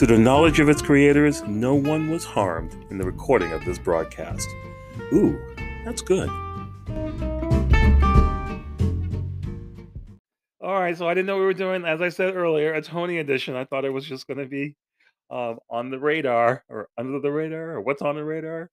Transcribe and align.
To 0.00 0.06
the 0.06 0.16
knowledge 0.16 0.60
of 0.60 0.70
its 0.70 0.80
creators, 0.80 1.42
no 1.42 1.74
one 1.74 2.08
was 2.08 2.24
harmed 2.24 2.74
in 2.88 2.96
the 2.96 3.04
recording 3.04 3.52
of 3.52 3.62
this 3.66 3.78
broadcast. 3.78 4.48
Ooh, 5.12 5.38
that's 5.84 6.00
good. 6.00 6.26
All 10.58 10.80
right, 10.80 10.96
so 10.96 11.06
I 11.06 11.12
didn't 11.12 11.26
know 11.26 11.36
we 11.36 11.44
were 11.44 11.52
doing, 11.52 11.84
as 11.84 12.00
I 12.00 12.08
said 12.08 12.34
earlier, 12.34 12.72
a 12.72 12.80
Tony 12.80 13.18
edition. 13.18 13.56
I 13.56 13.66
thought 13.66 13.84
it 13.84 13.92
was 13.92 14.06
just 14.06 14.26
going 14.26 14.38
to 14.38 14.46
be 14.46 14.74
um, 15.28 15.58
on 15.68 15.90
the 15.90 15.98
radar 15.98 16.64
or 16.70 16.88
under 16.96 17.20
the 17.20 17.30
radar 17.30 17.72
or 17.72 17.82
what's 17.82 18.00
on 18.00 18.14
the 18.14 18.24
radar. 18.24 18.70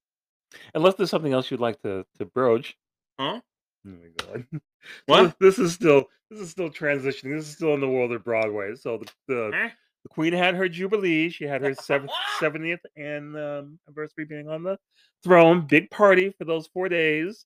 Unless 0.76 0.94
there's 0.94 1.10
something 1.10 1.34
else 1.34 1.52
you'd 1.52 1.60
like 1.60 1.82
to 1.82 2.06
to 2.20 2.26
broach. 2.26 2.78
Huh? 3.20 3.42
Oh 3.86 3.90
my 3.90 4.08
god. 4.18 4.46
So 4.82 5.02
What? 5.08 5.24
this, 5.42 5.58
this 5.58 5.60
is 5.60 5.74
still 5.74 6.06
this 6.32 6.40
is 6.40 6.52
still 6.52 6.70
transitioning. 6.70 7.36
This 7.38 7.50
is 7.50 7.54
still 7.56 7.74
in 7.74 7.82
the 7.82 7.90
world 7.90 8.14
of 8.14 8.24
Broadway. 8.24 8.76
So 8.76 9.00
the 9.00 9.12
the, 9.28 9.52
Huh? 9.54 9.70
The 10.08 10.14
Queen 10.14 10.34
had 10.34 10.56
her 10.56 10.70
jubilee. 10.70 11.30
She 11.30 11.44
had 11.44 11.62
her 11.62 11.74
seventh 11.74 12.12
seventieth 12.40 12.80
and 12.96 13.36
um, 13.36 13.80
anniversary 13.88 14.26
being 14.26 14.48
on 14.48 14.64
the 14.64 14.78
throne. 15.24 15.66
Big 15.68 15.90
party 15.90 16.34
for 16.38 16.46
those 16.46 16.68
four 16.68 16.90
days. 16.90 17.46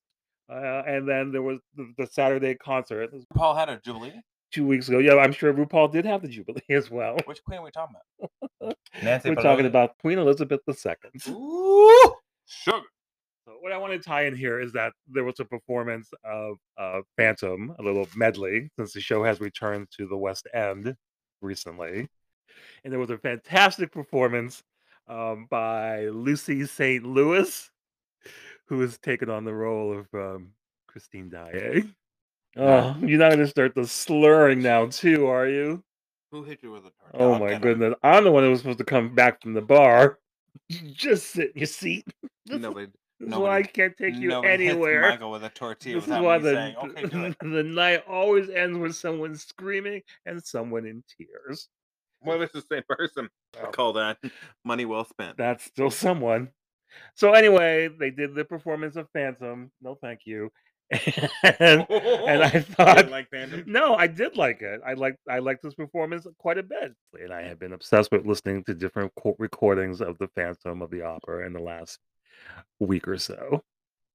Uh, 0.52 0.84
and 0.86 1.08
then 1.08 1.32
there 1.32 1.42
was 1.42 1.60
the, 1.76 1.94
the 1.98 2.06
Saturday 2.08 2.56
concert 2.56 3.10
Paul 3.34 3.56
had 3.56 3.70
a 3.70 3.80
jubilee. 3.86 4.22
two 4.52 4.68
weeks 4.68 4.90
ago. 4.90 5.00
Yeah, 5.00 5.16
I'm 5.16 5.32
sure 5.32 5.54
RuPaul 5.54 5.92
did 5.92 6.06
have 6.06 6.22
the 6.22 6.28
jubilee 6.28 6.60
as 6.70 6.92
well. 6.92 7.18
Which 7.26 7.42
queen 7.44 7.60
are 7.60 7.64
we 7.64 7.72
talking 7.72 7.96
about? 8.20 8.76
Nancy 9.04 9.30
We're 9.30 9.36
talking 9.36 9.66
about 9.66 9.98
Queen 10.00 10.20
Elizabeth 10.20 10.60
II. 10.68 11.34
Ooh, 11.34 12.14
sugar. 12.46 12.82
So 13.46 13.54
what 13.62 13.72
I 13.72 13.78
want 13.78 13.94
to 13.94 14.00
tie 14.00 14.26
in 14.26 14.36
here 14.36 14.60
is 14.60 14.74
that 14.74 14.92
there 15.08 15.24
was 15.24 15.40
a 15.40 15.46
performance 15.46 16.10
of 16.26 16.58
uh, 16.78 17.00
Phantom, 17.18 17.74
a 17.80 17.82
little 17.82 18.08
medley, 18.16 18.70
since 18.78 18.94
the 18.94 19.02
show 19.02 19.24
has 19.24 19.40
returned 19.40 19.88
to 19.98 20.06
the 20.08 20.18
West 20.18 20.48
End 20.54 20.96
recently, 21.42 22.08
and 22.84 22.92
there 22.92 23.00
was 23.00 23.10
a 23.10 23.18
fantastic 23.18 23.92
performance 23.92 24.64
um, 25.08 25.48
by 25.50 26.08
Lucy 26.08 26.66
St. 26.66 27.06
Louis, 27.06 27.70
who 28.66 28.80
has 28.82 28.98
taken 28.98 29.30
on 29.30 29.44
the 29.46 29.54
role 29.54 29.98
of 29.98 30.08
um, 30.14 30.50
Christine 30.88 31.30
Daae. 31.30 31.84
Oh, 32.58 32.96
you're 33.00 33.20
not 33.20 33.30
going 33.30 33.40
to 33.40 33.48
start 33.48 33.76
the 33.76 33.88
slurring 33.88 34.62
now, 34.62 34.88
too, 34.88 35.28
are 35.28 35.48
you? 35.48 35.84
Who 36.32 36.44
hit 36.44 36.60
you 36.64 36.72
with 36.72 36.82
a 36.82 36.92
torch? 36.92 37.14
Oh 37.14 37.38
my 37.38 37.58
goodness! 37.58 37.94
I'm 38.04 38.24
the 38.24 38.32
one 38.32 38.44
that 38.44 38.50
was 38.50 38.60
supposed 38.60 38.78
to 38.78 38.86
come 38.86 39.14
back 39.14 39.42
from 39.42 39.54
the 39.54 39.62
bar. 39.62 40.20
Just 40.70 41.32
sit 41.32 41.52
in 41.54 41.60
your 41.60 41.68
seat. 41.68 42.06
Nobody, 42.48 42.88
this 43.22 43.34
is 43.34 43.36
why 43.36 43.58
I 43.58 43.64
can't 43.64 43.96
take 43.96 44.16
you 44.16 44.30
nobody 44.30 44.68
anywhere. 44.68 45.02
Michael 45.02 45.32
with 45.32 45.44
a 45.44 45.50
tortilla 45.50 45.96
This 45.96 46.06
is 46.06 46.22
why 46.22 46.40
the, 46.40 46.54
saying, 46.54 46.76
"Okay, 46.78 47.36
the 47.42 47.64
night 47.64 48.04
always 48.08 48.50
ends 48.50 48.78
with 48.78 48.96
someone 48.96 49.36
screaming 49.36 50.02
and 50.26 50.44
someone 50.44 50.86
in 50.86 51.04
tears. 51.18 51.68
Well, 52.24 52.42
it's 52.42 52.54
the 52.54 52.62
same 52.62 52.84
person. 52.88 53.30
I 53.58 53.64
Well, 53.64 53.72
call 53.72 53.94
that 53.94 54.18
money 54.64 54.86
well 54.86 55.06
spent. 55.06 55.38
that's 55.38 55.64
still 55.64 55.92
someone. 55.92 56.50
So 57.16 57.34
anyway, 57.34 57.88
they 57.88 58.12
did 58.12 58.36
the 58.36 58.44
performance 58.46 58.96
of 58.98 59.08
Phantom. 59.14 59.72
No, 59.82 59.96
thank 59.96 60.22
you. 60.26 60.52
and, 60.92 61.86
and 61.90 62.44
I 62.44 62.60
thought, 62.78 63.10
like 63.10 63.30
Phantom? 63.30 63.64
no, 63.66 63.96
I 63.96 64.08
did 64.08 64.36
like 64.36 64.62
it. 64.62 64.82
I 64.86 64.94
liked 64.94 65.20
I 65.30 65.40
liked 65.40 65.64
this 65.64 65.74
performance 65.74 66.28
quite 66.38 66.58
a 66.58 66.64
bit. 66.64 66.94
And 67.18 67.32
I 67.34 67.44
have 67.44 67.60
been 67.60 67.72
obsessed 67.72 68.12
with 68.12 68.26
listening 68.26 68.64
to 68.66 68.74
different 68.74 69.14
co- 69.16 69.36
recordings 69.40 70.02
of 70.02 70.18
the 70.18 70.28
Phantom 70.36 70.82
of 70.82 70.92
the 70.92 71.02
Opera 71.04 71.46
in 71.46 71.54
the 71.54 71.62
last 71.62 71.98
week 72.80 73.08
or 73.08 73.18
so. 73.18 73.64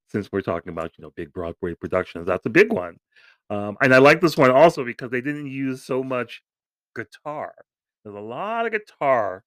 Since 0.08 0.28
we're 0.30 0.42
talking 0.42 0.70
about 0.70 0.92
you 0.98 1.02
know 1.02 1.12
big 1.16 1.32
Broadway 1.32 1.74
productions, 1.74 2.26
that's 2.26 2.44
a 2.44 2.50
big 2.50 2.70
one. 2.70 2.98
Um, 3.48 3.78
and 3.80 3.94
I 3.94 3.98
like 3.98 4.20
this 4.20 4.36
one 4.36 4.50
also 4.50 4.84
because 4.84 5.10
they 5.10 5.22
didn't 5.22 5.46
use 5.46 5.82
so 5.82 6.02
much 6.04 6.42
guitar. 6.94 7.54
There's 8.06 8.16
a 8.16 8.20
lot 8.20 8.66
of 8.66 8.72
guitar, 8.72 9.42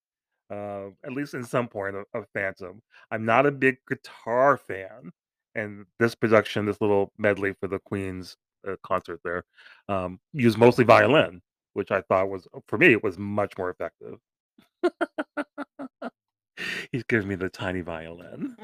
uh, 0.51 0.87
at 1.05 1.13
least 1.13 1.33
in 1.33 1.45
some 1.45 1.69
point 1.69 1.95
of, 1.95 2.03
of 2.13 2.25
Phantom. 2.33 2.81
I'm 3.09 3.23
not 3.23 3.45
a 3.45 3.51
big 3.51 3.77
guitar 3.87 4.57
fan, 4.57 5.13
and 5.55 5.85
this 5.97 6.13
production, 6.13 6.65
this 6.65 6.81
little 6.81 7.13
medley 7.17 7.53
for 7.53 7.69
the 7.69 7.79
Queen's 7.79 8.35
uh, 8.67 8.75
concert 8.83 9.21
there, 9.23 9.45
um, 9.87 10.19
used 10.33 10.57
mostly 10.57 10.83
violin, 10.83 11.41
which 11.71 11.89
I 11.89 12.01
thought 12.01 12.27
was 12.27 12.49
for 12.67 12.77
me 12.77 12.91
it 12.91 13.01
was 13.01 13.17
much 13.17 13.57
more 13.57 13.69
effective. 13.69 14.17
He's 16.91 17.03
giving 17.03 17.29
me 17.29 17.35
the 17.35 17.47
tiny 17.47 17.79
violin. 17.79 18.57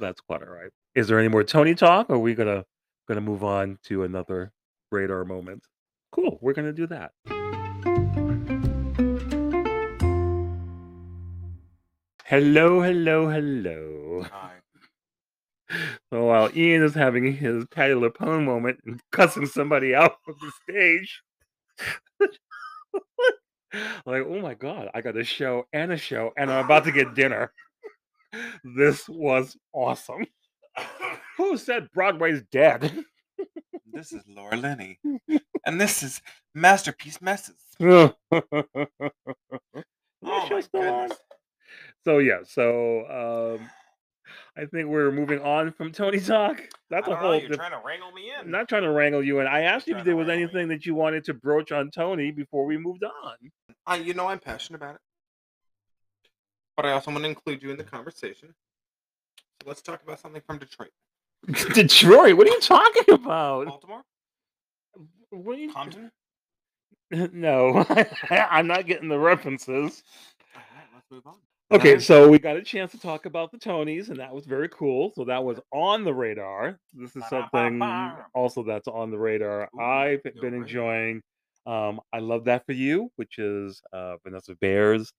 That's 0.00 0.22
quite 0.22 0.40
all 0.40 0.48
right. 0.48 0.70
Is 0.94 1.06
there 1.06 1.18
any 1.18 1.28
more 1.28 1.44
Tony 1.44 1.74
talk? 1.74 2.08
Or 2.08 2.14
are 2.14 2.18
we 2.18 2.34
gonna 2.34 2.64
gonna 3.08 3.20
move 3.20 3.44
on 3.44 3.78
to 3.88 4.04
another 4.04 4.52
radar 4.90 5.26
moment? 5.26 5.66
Cool, 6.12 6.38
we're 6.40 6.54
gonna 6.54 6.72
do 6.72 6.86
that. 6.86 7.12
Hello, 12.34 12.82
hello, 12.82 13.28
hello. 13.28 14.26
Hi. 14.28 14.54
So 15.70 15.78
oh, 16.12 16.24
while 16.24 16.50
Ian 16.56 16.82
is 16.82 16.92
having 16.92 17.32
his 17.32 17.64
Patti 17.66 17.94
LuPone 17.94 18.44
moment 18.44 18.80
and 18.84 19.00
cussing 19.12 19.46
somebody 19.46 19.94
out 19.94 20.16
from 20.24 20.34
the 20.40 20.50
stage, 20.64 21.22
like, 24.04 24.24
oh 24.26 24.40
my 24.40 24.54
god, 24.54 24.90
I 24.94 25.00
got 25.00 25.16
a 25.16 25.22
show 25.22 25.68
and 25.72 25.92
a 25.92 25.96
show, 25.96 26.32
and 26.36 26.50
I'm 26.50 26.64
about 26.64 26.82
to 26.86 26.90
get 26.90 27.14
dinner. 27.14 27.52
This 28.64 29.08
was 29.08 29.56
awesome. 29.72 30.26
Who 31.36 31.56
said 31.56 31.86
Broadway's 31.94 32.42
dead? 32.50 33.04
This 33.86 34.12
is 34.12 34.24
Laura 34.26 34.56
Linney, 34.56 34.98
and 35.64 35.80
this 35.80 36.02
is 36.02 36.20
Masterpiece 36.52 37.22
Messes. 37.22 37.54
Oh 37.80 38.12
my 40.24 40.62
on? 40.74 41.10
So 42.04 42.18
yeah, 42.18 42.40
so 42.44 43.58
um 43.60 43.70
I 44.56 44.66
think 44.66 44.88
we're 44.88 45.10
moving 45.10 45.40
on 45.40 45.72
from 45.72 45.90
Tony 45.92 46.20
Talk. 46.20 46.62
That's 46.88 47.06
a 47.06 47.10
don't 47.10 47.20
know, 47.20 47.26
whole 47.28 47.38
you're 47.40 47.48
diff- 47.48 47.56
trying 47.58 47.72
to 47.72 47.82
wrangle 47.84 48.12
me 48.12 48.30
in. 48.30 48.40
I'm 48.46 48.50
not 48.50 48.68
trying 48.68 48.82
to 48.82 48.90
wrangle 48.90 49.22
you 49.22 49.40
in. 49.40 49.46
I 49.46 49.62
asked 49.62 49.86
you 49.88 49.96
if 49.96 50.04
there 50.04 50.16
was 50.16 50.28
anything 50.28 50.68
that 50.68 50.86
you 50.86 50.94
wanted 50.94 51.24
to 51.24 51.34
broach 51.34 51.72
on 51.72 51.90
Tony 51.90 52.30
before 52.30 52.64
we 52.64 52.78
moved 52.78 53.04
on. 53.04 53.34
I, 53.86 53.96
you 53.96 54.14
know, 54.14 54.28
I'm 54.28 54.38
passionate 54.38 54.76
about 54.80 54.94
it, 54.94 55.00
but 56.76 56.86
I 56.86 56.92
also 56.92 57.10
want 57.10 57.24
to 57.24 57.28
include 57.28 57.62
you 57.62 57.70
in 57.70 57.76
the 57.76 57.84
conversation. 57.84 58.54
So 59.62 59.68
let's 59.68 59.82
talk 59.82 60.02
about 60.02 60.20
something 60.20 60.42
from 60.46 60.58
Detroit, 60.58 60.90
Detroit, 61.74 62.36
what 62.36 62.46
are 62.46 62.50
you 62.50 62.60
talking 62.60 63.14
about? 63.14 63.66
Baltimore, 63.66 64.02
What 65.30 65.56
are 65.56 65.60
you 65.60 65.72
Compton. 65.72 66.10
No, 67.32 67.84
I'm 68.30 68.66
not 68.66 68.86
getting 68.86 69.08
the 69.08 69.18
references. 69.18 70.02
All 70.54 70.62
right, 70.74 70.86
let's 70.94 71.10
move 71.10 71.26
on. 71.26 71.36
Okay, 71.72 71.98
so 71.98 72.28
we 72.28 72.38
got 72.38 72.56
a 72.56 72.62
chance 72.62 72.92
to 72.92 73.00
talk 73.00 73.26
about 73.26 73.50
the 73.50 73.58
Tonys, 73.58 74.08
and 74.08 74.18
that 74.18 74.34
was 74.34 74.44
very 74.44 74.68
cool. 74.68 75.12
So 75.16 75.24
that 75.24 75.42
was 75.42 75.58
on 75.72 76.04
the 76.04 76.12
radar. 76.12 76.78
This 76.92 77.16
is 77.16 77.24
something 77.28 77.82
also 78.34 78.62
that's 78.62 78.86
on 78.86 79.10
the 79.10 79.18
radar. 79.18 79.68
I've 79.80 80.22
been 80.22 80.54
enjoying. 80.54 81.22
Um, 81.66 82.00
I 82.12 82.18
love 82.18 82.44
that 82.44 82.66
for 82.66 82.72
you, 82.72 83.10
which 83.16 83.38
is 83.38 83.80
uh, 83.92 84.16
Vanessa 84.22 84.54
Bayer's 84.60 85.12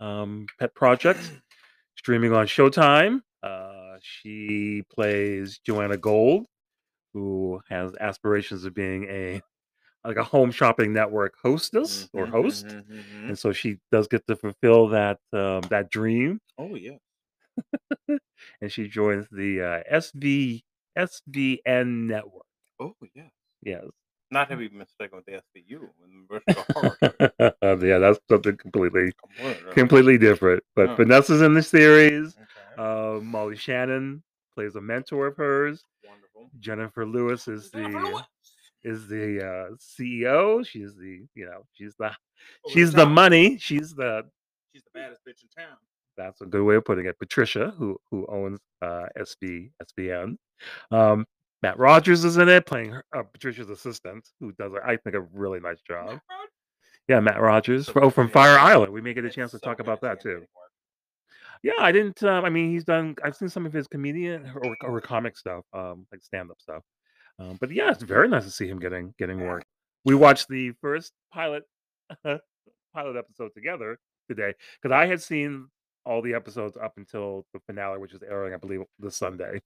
um, 0.00 0.46
pet 0.58 0.74
project, 0.74 1.20
streaming 1.96 2.32
on 2.32 2.46
Showtime. 2.46 3.20
Uh, 3.42 3.96
she 4.00 4.82
plays 4.92 5.60
Joanna 5.64 5.98
Gold, 5.98 6.46
who 7.12 7.60
has 7.68 7.92
aspirations 8.00 8.64
of 8.64 8.74
being 8.74 9.04
a 9.04 9.42
like 10.04 10.16
a 10.16 10.24
home 10.24 10.50
shopping 10.50 10.92
network 10.92 11.34
hostess 11.42 12.08
or 12.12 12.26
Mhm, 12.26 12.30
host 12.30 12.66
mhm, 12.66 12.84
mhm. 12.88 13.28
and 13.28 13.38
so 13.38 13.52
she 13.52 13.78
does 13.92 14.06
get 14.08 14.26
to 14.26 14.36
fulfill 14.36 14.88
that 14.88 15.18
um, 15.32 15.60
that 15.70 15.90
dream 15.90 16.40
Oh 16.58 16.74
yeah. 16.74 16.96
and 18.60 18.70
she 18.72 18.88
joins 18.88 19.26
the 19.30 19.60
uh, 19.60 19.82
SV 19.96 20.62
SVN 20.98 22.06
network. 22.06 22.46
Oh 22.80 22.94
yeah. 23.14 23.28
Yes, 23.62 23.84
Not 24.30 24.48
to 24.50 24.56
be 24.56 24.68
mistaken 24.70 25.16
with 25.16 25.26
the 25.26 25.34
SVU 25.36 25.90
and 26.04 26.26
Bristol 26.28 26.64
Horror. 26.74 26.96
Show. 27.02 27.76
yeah, 27.86 27.98
that's 27.98 28.18
something 28.28 28.56
completely 28.56 29.12
Completely. 29.74 30.18
different. 30.18 30.62
But 30.74 30.90
Oh. 30.90 30.96
Vanessa's 30.96 31.42
in 31.42 31.54
the 31.54 31.62
series. 31.62 32.36
Okay. 32.36 32.82
Uh, 32.82 33.20
Molly 33.20 33.56
Shannon 33.56 34.22
plays 34.54 34.76
a 34.76 34.80
mentor 34.80 35.26
of 35.28 35.36
hers. 35.36 35.84
Wonderful. 36.08 36.50
Jennifer 36.60 37.04
Lewis 37.06 37.48
is 37.48 37.70
the. 37.70 38.22
Is 38.82 39.06
the 39.08 39.40
uh, 39.40 39.74
CEO. 39.76 40.66
She's 40.66 40.94
the 40.96 41.26
you 41.34 41.46
know 41.46 41.64
she's 41.74 41.94
the 41.98 42.06
Over 42.06 42.72
she's 42.72 42.92
the 42.92 43.06
money. 43.06 43.58
She's 43.58 43.94
the 43.94 44.24
She's 44.72 44.82
the 44.84 44.90
baddest 45.00 45.20
bitch 45.26 45.42
in 45.42 45.48
town. 45.64 45.76
that's 46.16 46.40
a 46.40 46.46
good 46.46 46.62
way 46.64 46.76
of 46.76 46.84
putting 46.84 47.06
it. 47.06 47.18
Patricia, 47.18 47.74
who 47.76 47.98
who 48.10 48.26
owns 48.28 48.60
uh, 48.82 49.06
SV 49.18 49.70
SVN. 49.82 50.36
Um, 50.90 51.26
Matt 51.62 51.78
Rogers 51.78 52.24
is 52.24 52.38
in 52.38 52.48
it, 52.48 52.64
playing 52.66 52.90
her, 52.90 53.04
uh, 53.14 53.22
Patricia's 53.22 53.68
assistant, 53.68 54.28
who 54.40 54.52
does, 54.52 54.72
I 54.84 54.96
think, 54.96 55.14
a 55.14 55.20
really 55.20 55.60
nice 55.60 55.80
job. 55.82 56.08
Matt 56.08 56.22
Yeah, 57.08 57.20
Matt 57.20 57.40
Rogers. 57.40 57.86
So 57.86 57.94
oh, 57.96 58.10
from 58.10 58.30
Fire. 58.30 58.58
Island. 58.58 58.92
We 58.92 59.00
may 59.02 59.12
get 59.12 59.24
a 59.24 59.26
It's 59.26 59.36
chance 59.36 59.50
to 59.50 59.58
so 59.58 59.66
talk 59.66 59.80
about 59.80 60.00
that 60.02 60.22
too. 60.22 60.46
Yeah, 61.62 61.72
I 61.78 61.92
didn't. 61.92 62.22
Um, 62.22 62.44
I 62.44 62.48
mean, 62.50 62.70
he's 62.70 62.84
done. 62.84 63.14
I've 63.22 63.36
seen 63.36 63.50
some 63.50 63.66
of 63.66 63.72
his 63.72 63.86
comedian 63.86 64.50
or, 64.54 64.76
or 64.82 65.00
comic 65.00 65.36
stuff, 65.36 65.64
um, 65.74 66.06
like 66.10 66.22
stand 66.22 66.50
up 66.50 66.58
stuff. 66.60 66.82
Um, 67.40 67.56
but 67.60 67.72
yeah, 67.72 67.90
it's 67.90 68.02
very 68.02 68.28
nice 68.28 68.44
to 68.44 68.50
see 68.50 68.68
him 68.68 68.78
getting 68.78 69.14
getting 69.18 69.40
work. 69.40 69.64
We 70.04 70.14
watched 70.14 70.48
the 70.48 70.72
first 70.80 71.12
pilot 71.32 71.64
pilot 72.24 73.16
episode 73.16 73.52
together 73.54 73.98
today 74.28 74.52
because 74.80 74.94
I 74.94 75.06
had 75.06 75.22
seen 75.22 75.68
all 76.06 76.22
the 76.22 76.34
episodes 76.34 76.76
up 76.76 76.94
until 76.96 77.44
the 77.52 77.60
finale, 77.66 77.98
which 77.98 78.12
is 78.14 78.22
airing, 78.22 78.54
I 78.54 78.56
believe, 78.56 78.80
this 78.98 79.16
Sunday. 79.16 79.60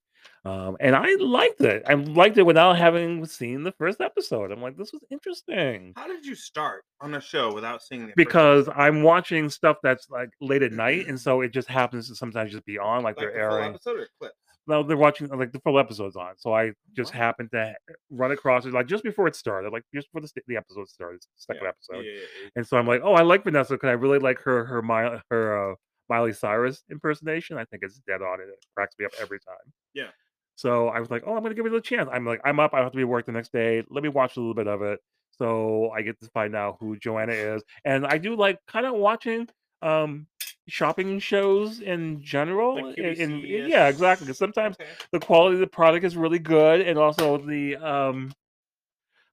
Um, 0.45 0.77
and 0.81 0.97
I 0.97 1.15
liked 1.21 1.61
it. 1.61 1.83
I 1.87 1.95
liked 1.95 2.39
it 2.39 2.43
without 2.45 2.77
having 2.79 3.25
seen 3.27 3.63
the 3.63 3.73
first 3.73 4.01
episode. 4.01 4.51
I'm 4.53 4.63
like, 4.63 4.77
this 4.77 4.93
was 4.93 5.03
interesting 5.11 5.93
How 5.97 6.07
did 6.09 6.25
you 6.25 6.35
start 6.35 6.85
on 7.01 7.15
a 7.15 7.21
show 7.21 7.53
without 7.53 7.83
seeing 7.83 8.09
it? 8.09 8.17
because 8.17 8.69
episode? 8.69 8.81
I'm 8.81 9.03
watching 9.03 9.49
stuff 9.51 9.77
that's 9.83 10.09
like 10.11 10.31
late 10.41 10.63
at 10.63 10.73
night, 10.73 11.07
and 11.09 11.21
so 11.21 11.41
it 11.43 11.53
just 11.53 11.69
happens 11.69 12.09
to 12.09 12.15
sometimes 12.15 12.53
just 12.53 12.65
be 12.65 12.79
on, 12.79 13.03
like, 13.03 13.17
like 13.17 13.17
they're 13.17 13.33
the 13.33 13.49
full 13.49 13.57
airing. 13.59 13.71
episode 13.75 13.97
or 14.01 14.09
clips? 14.19 14.35
No, 14.67 14.83
they're 14.83 14.97
watching 14.97 15.29
like 15.29 15.53
the 15.53 15.61
full 15.61 15.79
episodes 15.79 16.17
on. 16.17 16.33
So 16.39 16.55
I 16.55 16.73
just 16.97 17.13
Wow. 17.13 17.19
happened 17.21 17.51
to 17.53 17.75
run 18.09 18.31
across 18.31 18.65
it 18.65 18.73
like 18.73 18.87
just 18.87 19.05
before 19.05 19.29
it 19.29 19.37
started, 19.37 19.75
like 19.75 19.83
just 19.95 20.09
before 20.09 20.23
the, 20.23 20.29
st- 20.29 20.45
the 20.49 20.57
episode 20.57 20.89
started, 20.89 21.21
second 21.37 21.65
Yeah, 21.65 21.69
episode. 21.69 22.05
yeah, 22.07 22.13
yeah, 22.13 22.19
yeah. 22.45 22.49
And 22.57 22.67
so 22.67 22.79
I'm 22.79 22.87
like, 22.87 23.03
oh, 23.05 23.13
I 23.13 23.21
like 23.23 23.45
Vanessa 23.45 23.75
because 23.75 23.89
I 23.89 23.93
really 23.93 24.19
like 24.19 24.39
her 24.41 24.65
her 24.65 24.81
my 24.81 25.21
her 25.31 25.73
uh, 25.73 25.75
Miley 26.09 26.33
Cyrus 26.33 26.83
impersonation. 26.91 27.57
I 27.59 27.65
think 27.65 27.83
it's 27.83 27.99
dead 28.07 28.23
on 28.23 28.41
it. 28.41 28.45
It 28.49 28.65
cracks 28.77 28.95
me 28.99 29.07
up 29.07 29.13
every 29.21 29.41
time. 29.41 29.73
Yeah. 29.95 30.09
So 30.57 30.89
I 30.89 31.01
was 31.01 31.11
like, 31.11 31.25
oh, 31.27 31.35
I'm 31.37 31.43
gonna 31.43 31.55
give 31.55 31.67
it 31.67 31.73
a 31.75 31.81
chance. 31.81 32.09
I'm 32.13 32.25
like, 32.27 32.41
I'm 32.45 32.61
up. 32.61 32.75
I 32.75 32.81
have 32.81 32.93
to 32.93 32.97
be 32.97 33.03
at 33.03 33.09
work 33.09 33.27
the 33.27 33.33
next 33.33 33.53
day. 33.53 33.83
Let 33.91 34.03
me 34.03 34.09
watch 34.09 34.37
a 34.37 34.41
little 34.41 34.55
bit 34.55 34.69
of 34.69 34.83
it. 34.83 35.01
So 35.33 35.91
I 35.91 36.03
get 36.03 36.21
to 36.21 36.29
find 36.31 36.55
out 36.55 36.77
who 36.79 36.97
Joanna 36.97 37.33
is, 37.33 37.63
and 37.85 38.07
I 38.07 38.19
do 38.19 38.37
like 38.37 38.59
kind 38.69 38.87
of 38.87 38.95
watching 38.95 39.49
um 39.83 40.27
shopping 40.69 41.19
shows 41.19 41.81
in 41.81 42.23
general. 42.23 42.77
Like 42.77 42.97
QVC-ish? 42.97 43.69
yeah, 43.69 43.89
exactly. 43.89 44.27
'cause 44.29 44.39
sometimes 44.39 44.77
Okay. 44.81 44.91
the 45.13 45.19
quality 45.21 45.55
of 45.55 45.61
the 45.61 45.67
product 45.67 46.05
is 46.05 46.17
really 46.17 46.39
good 46.39 46.81
and 46.83 46.99
also 46.99 47.37
the 47.39 47.77
um 47.77 48.33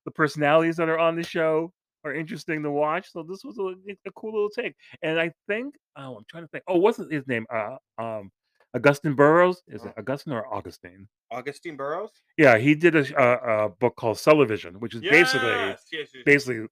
the 0.05 0.11
personalities 0.11 0.77
that 0.77 0.89
are 0.89 0.97
on 0.99 1.15
the 1.15 1.23
show 1.23 1.71
are 2.03 2.13
interesting 2.13 2.63
to 2.63 2.71
watch 2.71 3.11
so 3.11 3.23
this 3.23 3.43
was 3.43 3.57
a, 3.59 3.73
a 4.07 4.11
cool 4.15 4.33
little 4.33 4.49
take 4.49 4.75
and 5.03 5.19
i 5.19 5.31
think 5.47 5.75
oh 5.97 6.15
i'm 6.17 6.23
trying 6.29 6.43
to 6.43 6.47
think 6.49 6.63
oh 6.67 6.77
what's 6.77 6.97
his 6.97 7.27
name 7.27 7.45
uh 7.53 7.75
um 7.97 8.31
augusten 8.75 9.15
burroughs 9.15 9.61
is 9.67 9.83
it 9.85 9.89
Uh. 9.95 9.99
augustine 9.99 10.33
or 10.33 10.45
augustine 10.53 11.07
Augusten 11.31 11.77
Burroughs. 11.77 12.11
yeah 12.37 12.57
he 12.57 12.75
did 12.75 12.95
a, 12.95 13.05
a, 13.21 13.65
a 13.65 13.69
book 13.69 13.95
called 13.95 14.17
Sellevision, 14.17 14.75
which 14.77 14.93
is 14.95 15.01
basically 15.01 15.47
Yes, 15.49 15.83
yes, 15.91 16.09
yes. 16.13 16.23
basically 16.25 16.67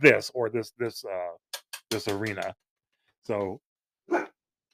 this 0.00 0.30
or 0.34 0.48
this 0.50 0.72
this 0.78 1.04
uh 1.04 1.58
this 1.90 2.06
arena 2.08 2.54
so 3.24 3.60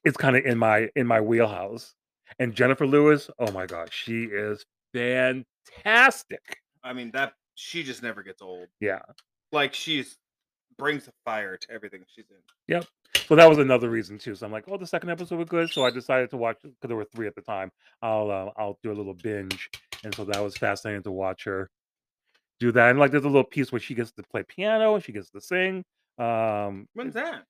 it's 0.04 0.16
kind 0.16 0.36
of 0.36 0.44
in 0.44 0.58
my 0.58 0.88
in 0.96 1.06
my 1.06 1.20
wheelhouse 1.20 1.94
and 2.38 2.54
jennifer 2.54 2.86
lewis 2.86 3.30
oh 3.38 3.50
my 3.52 3.64
god 3.66 3.88
she 3.92 4.24
is 4.24 4.64
fantastic 4.94 6.58
I 6.84 6.92
mean 6.92 7.10
that 7.12 7.32
she 7.54 7.82
just 7.82 8.02
never 8.02 8.22
gets 8.22 8.40
old. 8.40 8.68
yeah 8.80 9.00
Like 9.52 9.74
she's 9.74 10.16
brings 10.78 11.08
a 11.08 11.12
fire 11.24 11.56
to 11.56 11.70
everything 11.72 12.02
she's 12.06 12.26
in. 12.30 12.36
Yep. 12.68 12.86
So 13.26 13.34
that 13.34 13.48
was 13.48 13.58
another 13.58 13.90
reason 13.90 14.18
too 14.18 14.34
so 14.34 14.46
i'm 14.46 14.52
like 14.52 14.64
oh 14.68 14.76
the 14.76 14.86
second 14.86 15.10
episode 15.10 15.38
was 15.38 15.48
good 15.48 15.70
so 15.70 15.84
i 15.84 15.90
decided 15.90 16.30
to 16.30 16.36
watch 16.36 16.56
because 16.62 16.76
there 16.82 16.96
were 16.96 17.06
three 17.06 17.26
at 17.26 17.34
the 17.34 17.40
time 17.42 17.70
i'll 18.02 18.30
uh, 18.30 18.50
i'll 18.56 18.78
do 18.82 18.92
a 18.92 18.94
little 18.94 19.14
binge 19.14 19.70
and 20.04 20.14
so 20.14 20.24
that 20.24 20.42
was 20.42 20.56
fascinating 20.56 21.02
to 21.02 21.10
watch 21.10 21.44
her 21.44 21.68
do 22.60 22.70
that 22.72 22.90
and 22.90 22.98
like 22.98 23.10
there's 23.10 23.24
a 23.24 23.28
little 23.28 23.44
piece 23.44 23.72
where 23.72 23.80
she 23.80 23.94
gets 23.94 24.12
to 24.12 24.22
play 24.22 24.44
piano 24.46 24.94
and 24.94 25.02
she 25.04 25.12
gets 25.12 25.30
to 25.30 25.40
sing 25.40 25.84
um 26.18 26.86
When's 26.94 27.14
that? 27.14 27.44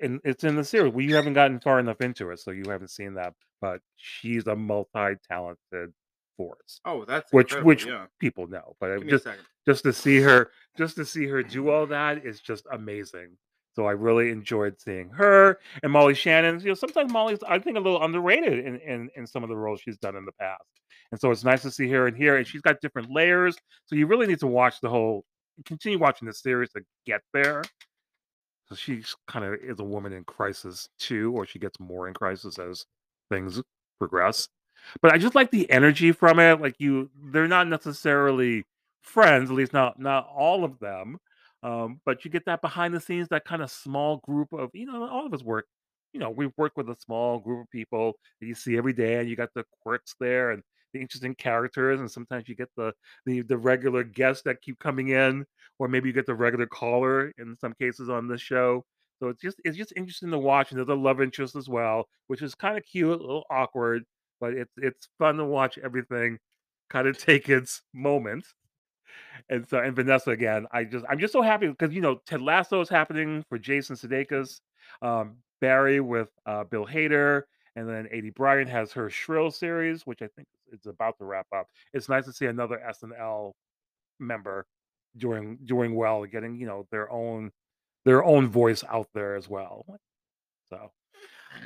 and 0.00 0.20
it's 0.24 0.44
in 0.44 0.56
the 0.56 0.64
series. 0.64 0.92
We 0.92 1.10
haven't 1.12 1.34
gotten 1.34 1.60
far 1.60 1.78
enough 1.78 2.00
into 2.00 2.30
it, 2.30 2.40
so 2.40 2.50
you 2.50 2.64
haven't 2.68 2.90
seen 2.90 3.14
that. 3.14 3.32
But 3.60 3.80
she's 3.96 4.46
a 4.46 4.54
multi-talented 4.54 5.92
force, 6.36 6.80
Oh, 6.84 7.04
that's 7.04 7.32
which 7.32 7.54
which 7.62 7.86
yeah. 7.86 8.06
people 8.18 8.46
know. 8.46 8.76
But 8.80 9.06
just 9.06 9.26
just 9.66 9.84
to 9.84 9.92
see 9.92 10.20
her, 10.20 10.50
just 10.76 10.96
to 10.96 11.04
see 11.04 11.26
her 11.26 11.42
do 11.42 11.70
all 11.70 11.86
that 11.86 12.24
is 12.24 12.40
just 12.40 12.66
amazing. 12.72 13.36
So 13.74 13.86
I 13.86 13.92
really 13.92 14.30
enjoyed 14.30 14.80
seeing 14.80 15.08
her 15.10 15.58
and 15.82 15.90
Molly 15.90 16.14
Shannon. 16.14 16.60
You 16.60 16.68
know, 16.68 16.74
sometimes 16.74 17.12
Molly's 17.12 17.40
I 17.48 17.58
think 17.58 17.76
a 17.76 17.80
little 17.80 18.02
underrated 18.02 18.64
in 18.64 18.76
in, 18.80 19.10
in 19.16 19.26
some 19.26 19.42
of 19.42 19.48
the 19.48 19.56
roles 19.56 19.80
she's 19.80 19.98
done 19.98 20.16
in 20.16 20.24
the 20.24 20.32
past. 20.32 20.62
And 21.10 21.20
so 21.20 21.30
it's 21.30 21.44
nice 21.44 21.62
to 21.62 21.70
see 21.70 21.88
her 21.90 22.08
in 22.08 22.14
here, 22.14 22.36
and 22.36 22.46
she's 22.46 22.60
got 22.62 22.80
different 22.80 23.10
layers. 23.10 23.56
So 23.86 23.94
you 23.96 24.06
really 24.06 24.26
need 24.26 24.40
to 24.40 24.46
watch 24.46 24.80
the 24.80 24.88
whole, 24.88 25.24
continue 25.64 25.98
watching 25.98 26.26
the 26.26 26.34
series 26.34 26.70
to 26.72 26.82
get 27.06 27.20
there. 27.32 27.62
So 28.68 28.74
she's 28.74 29.14
kind 29.28 29.44
of 29.44 29.54
is 29.62 29.78
a 29.80 29.84
woman 29.84 30.12
in 30.12 30.24
crisis 30.24 30.88
too, 30.98 31.32
or 31.32 31.46
she 31.46 31.58
gets 31.58 31.78
more 31.78 32.08
in 32.08 32.14
crisis 32.14 32.58
as 32.58 32.86
things 33.30 33.60
progress. 33.98 34.48
But 35.02 35.12
I 35.12 35.18
just 35.18 35.34
like 35.34 35.50
the 35.50 35.70
energy 35.70 36.12
from 36.12 36.38
it. 36.38 36.60
Like 36.60 36.76
you, 36.78 37.10
they're 37.32 37.48
not 37.48 37.68
necessarily 37.68 38.64
friends, 39.02 39.50
at 39.50 39.56
least 39.56 39.72
not 39.72 39.98
not 39.98 40.28
all 40.34 40.64
of 40.64 40.78
them. 40.78 41.18
Um, 41.62 42.00
but 42.04 42.24
you 42.24 42.30
get 42.30 42.44
that 42.46 42.60
behind 42.62 42.94
the 42.94 43.00
scenes, 43.00 43.28
that 43.28 43.44
kind 43.46 43.62
of 43.62 43.70
small 43.70 44.18
group 44.18 44.52
of 44.52 44.70
you 44.74 44.86
know, 44.86 45.08
all 45.08 45.26
of 45.26 45.32
us 45.34 45.42
work. 45.42 45.66
You 46.12 46.20
know, 46.20 46.30
we 46.30 46.50
work 46.56 46.72
with 46.76 46.88
a 46.90 46.96
small 47.04 47.38
group 47.40 47.62
of 47.64 47.70
people 47.70 48.14
that 48.40 48.46
you 48.46 48.54
see 48.54 48.76
every 48.76 48.92
day, 48.92 49.16
and 49.18 49.28
you 49.28 49.36
got 49.36 49.50
the 49.54 49.64
quirks 49.82 50.14
there 50.20 50.50
and 50.52 50.62
the 50.92 51.00
interesting 51.00 51.34
characters, 51.34 52.00
and 52.00 52.10
sometimes 52.10 52.48
you 52.48 52.54
get 52.54 52.68
the 52.76 52.92
the 53.26 53.42
the 53.42 53.56
regular 53.58 54.04
guests 54.04 54.42
that 54.44 54.62
keep 54.62 54.78
coming 54.78 55.08
in 55.08 55.44
or 55.78 55.88
maybe 55.88 56.08
you 56.08 56.12
get 56.12 56.26
the 56.26 56.34
regular 56.34 56.66
caller 56.66 57.32
in 57.38 57.56
some 57.56 57.74
cases 57.74 58.08
on 58.08 58.28
this 58.28 58.40
show. 58.40 58.84
So 59.20 59.28
it's 59.28 59.40
just 59.40 59.60
it's 59.64 59.76
just 59.76 59.92
interesting 59.96 60.30
to 60.30 60.38
watch, 60.38 60.70
and 60.70 60.78
there's 60.78 60.88
a 60.88 60.94
love 60.94 61.20
interest 61.20 61.56
as 61.56 61.68
well, 61.68 62.06
which 62.28 62.42
is 62.42 62.54
kind 62.54 62.76
of 62.76 62.84
cute, 62.84 63.08
a 63.20 63.22
little 63.22 63.44
awkward, 63.50 64.04
but 64.40 64.54
it's 64.54 64.72
it's 64.76 65.08
fun 65.18 65.36
to 65.36 65.44
watch 65.44 65.78
everything 65.78 66.38
kind 66.90 67.08
of 67.08 67.18
take 67.24 67.48
its 67.48 67.82
moment. 67.92 68.46
And 69.48 69.66
so, 69.68 69.78
and 69.78 69.94
Vanessa 69.94 70.30
again, 70.30 70.66
I 70.72 70.84
just 70.84 71.04
I'm 71.08 71.18
just 71.18 71.32
so 71.32 71.42
happy 71.42 71.68
because 71.68 71.92
you 71.92 72.00
know 72.00 72.20
Ted 72.26 72.42
Lasso 72.42 72.80
is 72.80 72.88
happening 72.88 73.44
for 73.48 73.58
Jason 73.58 73.96
Sudeikis, 73.96 74.60
um, 75.02 75.36
Barry 75.60 76.00
with 76.00 76.28
uh, 76.46 76.64
Bill 76.64 76.86
Hader, 76.86 77.42
and 77.76 77.88
then 77.88 78.08
Aidy 78.14 78.34
Bryant 78.34 78.68
has 78.70 78.92
her 78.92 79.10
Shrill 79.10 79.50
series, 79.50 80.06
which 80.06 80.22
I 80.22 80.28
think 80.34 80.48
is 80.72 80.86
about 80.86 81.18
to 81.18 81.24
wrap 81.24 81.46
up. 81.54 81.66
It's 81.92 82.08
nice 82.08 82.24
to 82.24 82.32
see 82.32 82.46
another 82.46 82.80
SNL 82.88 83.52
member 84.18 84.66
doing 85.16 85.58
doing 85.64 85.94
well, 85.94 86.24
getting 86.24 86.56
you 86.56 86.66
know 86.66 86.86
their 86.90 87.10
own 87.10 87.50
their 88.04 88.24
own 88.24 88.48
voice 88.48 88.84
out 88.88 89.08
there 89.14 89.36
as 89.36 89.48
well. 89.48 89.84
So 90.68 90.90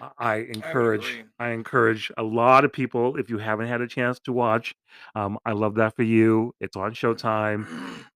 I- 0.00 0.10
I 0.18 0.34
encourage 0.36 1.08
agree. 1.08 1.24
I 1.38 1.48
encourage 1.50 2.10
a 2.16 2.22
lot 2.22 2.64
of 2.64 2.72
people 2.72 3.16
if 3.16 3.30
you 3.30 3.38
haven't 3.38 3.68
had 3.68 3.80
a 3.80 3.86
chance 3.88 4.18
to 4.20 4.32
watch. 4.32 4.74
Um, 5.14 5.38
I 5.44 5.52
love 5.52 5.74
that 5.76 5.96
for 5.96 6.02
you. 6.02 6.54
It's 6.60 6.76
on 6.76 6.92
Showtime. 6.92 7.66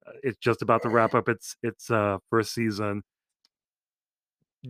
Uh, 0.07 0.13
It's 0.23 0.39
just 0.39 0.63
about 0.63 0.83
to 0.83 0.89
wrap 0.89 1.15
up 1.15 1.29
its 1.29 1.57
its 1.63 1.91
uh, 1.91 2.19
first 2.31 2.53
season. 2.55 3.03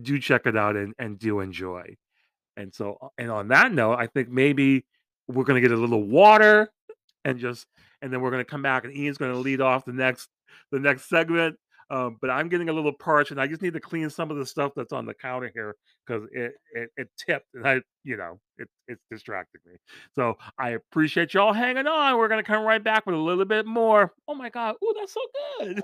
Do 0.01 0.19
check 0.19 0.45
it 0.45 0.55
out 0.55 0.75
and, 0.77 0.93
and 0.99 1.19
do 1.19 1.41
enjoy. 1.41 1.95
And 2.55 2.73
so, 2.73 3.11
and 3.17 3.29
on 3.29 3.49
that 3.49 3.73
note, 3.73 3.95
I 3.95 4.07
think 4.07 4.29
maybe 4.29 4.85
we're 5.27 5.43
gonna 5.43 5.61
get 5.61 5.71
a 5.71 5.75
little 5.77 6.03
water 6.03 6.69
and 7.25 7.37
just 7.39 7.65
and 8.01 8.11
then 8.11 8.21
we're 8.21 8.31
going 8.31 8.43
to 8.43 8.49
come 8.49 8.63
back 8.63 8.83
and 8.83 8.95
Ian's 8.95 9.19
going 9.19 9.31
to 9.31 9.37
lead 9.37 9.61
off 9.61 9.85
the 9.85 9.93
next 9.93 10.27
the 10.71 10.79
next 10.79 11.07
segment. 11.07 11.57
Um, 11.91 12.17
but 12.21 12.29
I'm 12.29 12.47
getting 12.47 12.69
a 12.69 12.73
little 12.73 12.93
parched 12.93 13.31
and 13.31 13.41
I 13.41 13.47
just 13.47 13.61
need 13.61 13.73
to 13.73 13.81
clean 13.81 14.09
some 14.09 14.31
of 14.31 14.37
the 14.37 14.45
stuff 14.45 14.71
that's 14.77 14.93
on 14.93 15.05
the 15.05 15.13
counter 15.13 15.51
here 15.53 15.75
because 16.07 16.23
it, 16.31 16.53
it 16.71 16.89
it 16.95 17.09
tipped 17.17 17.47
and 17.53 17.67
I 17.67 17.81
you 18.05 18.15
know 18.15 18.39
it 18.57 18.69
it's 18.87 19.01
distracting 19.11 19.59
me. 19.65 19.73
So 20.15 20.37
I 20.57 20.69
appreciate 20.69 21.33
y'all 21.33 21.51
hanging 21.51 21.87
on. 21.87 22.17
We're 22.17 22.29
gonna 22.29 22.43
come 22.43 22.63
right 22.63 22.81
back 22.81 23.05
with 23.05 23.15
a 23.15 23.17
little 23.17 23.43
bit 23.43 23.65
more. 23.65 24.13
Oh 24.25 24.33
my 24.33 24.49
god, 24.49 24.75
ooh, 24.81 24.93
that's 24.97 25.13
so 25.13 25.21
good. 25.59 25.83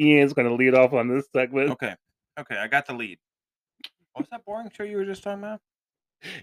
Ian's 0.00 0.32
gonna 0.32 0.54
lead 0.54 0.74
off 0.74 0.94
on 0.94 1.08
this 1.08 1.26
segment. 1.34 1.70
Okay. 1.72 1.94
Okay, 2.38 2.56
I 2.56 2.66
got 2.66 2.86
the 2.86 2.94
lead. 2.94 3.18
Was 4.16 4.26
that 4.30 4.44
boring 4.44 4.70
show 4.74 4.82
you 4.84 4.96
were 4.96 5.04
just 5.04 5.22
talking 5.22 5.40
about? 5.44 5.60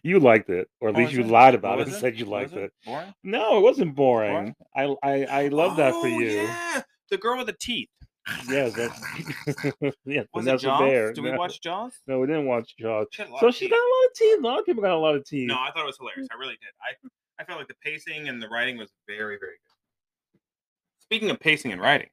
You 0.04 0.20
liked 0.20 0.50
it, 0.50 0.70
or 0.80 0.90
at 0.90 0.96
Oh, 0.96 1.00
least 1.00 1.14
you 1.14 1.22
it? 1.22 1.28
lied 1.28 1.56
about 1.56 1.80
it 1.80 1.88
and 1.88 1.96
said 1.96 2.18
you 2.20 2.26
liked 2.26 2.54
it. 2.54 2.72
Boring? 2.86 3.14
No, 3.24 3.58
it 3.58 3.62
wasn't 3.62 3.96
boring. 3.96 4.56
I 4.76 4.96
I 5.04 5.26
I 5.26 5.48
love 5.48 5.78
that 5.78 5.92
for 5.94 6.06
Oh, 6.08 6.20
you. 6.20 6.30
Yeah, 6.42 6.82
the 7.10 7.18
girl 7.18 7.38
with 7.38 7.48
the 7.48 7.54
teeth. 7.54 7.90
Yes, 8.48 8.74
that's 8.78 9.02
yeah. 10.06 10.24
Was 10.34 10.46
Vanessa 10.46 10.68
it 10.68 10.70
Jaws? 10.70 10.80
Bayer. 10.80 11.14
Did 11.14 11.24
we 11.24 11.32
no, 11.32 11.38
watch 11.38 11.60
Jaws? 11.60 11.94
No, 12.08 12.20
we 12.20 12.28
didn't 12.28 12.46
watch 12.46 12.78
Jaws. 12.78 13.08
She 13.12 13.22
had 13.24 13.30
a 13.30 13.34
lot 13.34 13.42
So 13.42 13.52
teeth. 13.52 13.70
got 13.72 13.76
a 13.76 13.90
lot 13.90 14.06
of 14.06 14.14
teeth. 14.16 14.40
A 14.40 14.42
lot 14.48 14.60
of 14.60 14.66
people 14.66 14.84
got 14.84 14.92
a 14.94 14.98
lot 14.98 15.16
of 15.16 15.26
teeth. 15.26 15.48
No, 15.48 15.56
I 15.56 15.72
thought 15.72 15.84
it 15.84 15.88
was 15.88 15.98
hilarious. 15.98 16.28
I 16.32 16.36
really 16.38 16.54
did. 16.62 16.70
I 16.82 17.42
I 17.42 17.46
felt 17.46 17.58
like 17.60 17.68
the 17.68 17.76
pacing 17.84 18.30
and 18.30 18.42
the 18.42 18.48
writing 18.48 18.78
was 18.78 18.92
very, 19.08 19.38
very 19.40 19.58
good. 20.34 20.40
Speaking 21.00 21.30
of 21.32 21.40
pacing 21.40 21.72
and 21.72 21.82
writing, 21.82 22.10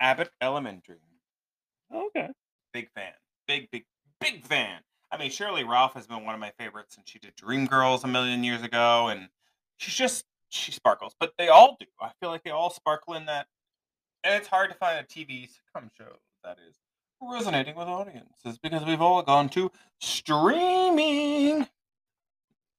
Abbott 0.00 0.30
Elementary. 0.40 0.98
Oh, 1.90 2.06
okay. 2.08 2.28
Big 2.72 2.88
fan. 2.94 3.12
Big, 3.48 3.68
big, 3.72 3.84
big 4.20 4.46
fan. 4.46 4.80
I 5.12 5.18
mean, 5.18 5.30
Sheryl 5.30 5.54
Lee 5.54 5.62
Ralph 5.64 5.94
has 5.94 6.06
been 6.06 6.24
one 6.24 6.34
of 6.34 6.40
my 6.40 6.52
favorites 6.58 6.94
since 6.94 7.10
she 7.10 7.18
did 7.18 7.36
Dreamgirls 7.36 8.04
a 8.04 8.08
million 8.08 8.44
years 8.44 8.62
ago, 8.62 9.08
and 9.08 9.28
she's 9.78 9.94
just 9.94 10.24
she 10.50 10.72
sparkles. 10.72 11.14
But 11.18 11.32
they 11.38 11.48
all 11.48 11.76
do. 11.80 11.86
I 12.00 12.10
feel 12.20 12.30
like 12.30 12.42
they 12.44 12.50
all 12.50 12.70
sparkle 12.70 13.14
in 13.14 13.26
that. 13.26 13.46
And 14.22 14.34
it's 14.34 14.48
hard 14.48 14.70
to 14.70 14.76
find 14.76 14.98
a 14.98 15.02
TV 15.02 15.48
sitcom 15.48 15.88
show 15.96 16.16
that 16.44 16.58
is 16.68 16.76
resonating 17.22 17.74
with 17.74 17.88
audiences 17.88 18.58
because 18.62 18.84
we've 18.84 19.00
all 19.00 19.22
gone 19.22 19.48
to 19.50 19.70
streaming. 20.00 21.66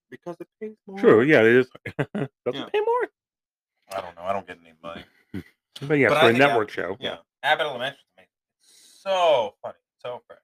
because 0.09 0.35
it 0.39 0.47
pays 0.59 0.75
more. 0.87 0.99
True, 0.99 1.21
yeah, 1.23 1.39
it 1.39 1.45
is. 1.47 1.69
Does 1.97 2.27
Yeah. 2.53 2.63
it 2.65 2.71
pay 2.73 2.79
more? 2.81 3.07
I 3.95 4.01
don't 4.01 4.15
know. 4.15 4.21
I 4.23 4.33
don't 4.33 4.45
get 4.47 4.57
any 4.63 4.73
money. 4.81 5.03
But 5.87 5.95
yeah, 5.97 6.09
But 6.09 6.19
for 6.19 6.25
I 6.27 6.29
a 6.29 6.33
network 6.33 6.69
show. 6.69 6.95
Yeah, 6.99 7.17
Abbott 7.41 7.65
Elementary 7.65 7.97
is 7.97 8.05
amazing. 8.15 8.29
So 8.61 9.55
funny, 9.63 9.79
so 9.97 10.21
fresh. 10.27 10.39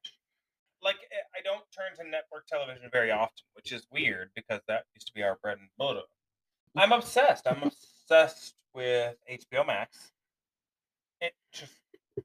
Like 0.87 0.95
eh, 1.11 1.37
I 1.37 1.41
don't 1.43 1.65
turn 1.75 1.97
to 1.97 2.09
network 2.09 2.47
television 2.47 2.89
very 2.93 3.11
often, 3.11 3.43
which 3.55 3.73
is 3.73 3.85
weird 3.91 4.29
because 4.35 4.61
that 4.69 4.85
used 4.95 5.07
to 5.07 5.13
be 5.13 5.21
our 5.21 5.37
bread 5.41 5.57
and 5.57 5.67
butter. 5.77 6.07
I'm 6.77 6.93
obsessed. 6.93 7.45
I'm 7.45 7.61
obsessed 7.61 8.55
with 8.73 9.17
HBO 9.29 9.67
Max. 9.67 10.13
It 11.19 11.33
just 11.51 11.73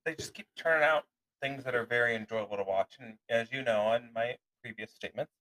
they 0.04 0.14
just 0.14 0.32
keep 0.32 0.46
turning 0.56 0.84
out 0.84 1.06
things 1.40 1.64
that 1.64 1.74
are 1.74 1.84
very 1.84 2.14
enjoyable 2.14 2.56
to 2.56 2.62
watch, 2.62 2.98
and 3.00 3.14
as 3.28 3.50
you 3.50 3.64
know 3.64 3.80
on 3.80 4.10
my 4.14 4.36
previous 4.62 4.92
statements, 4.92 5.32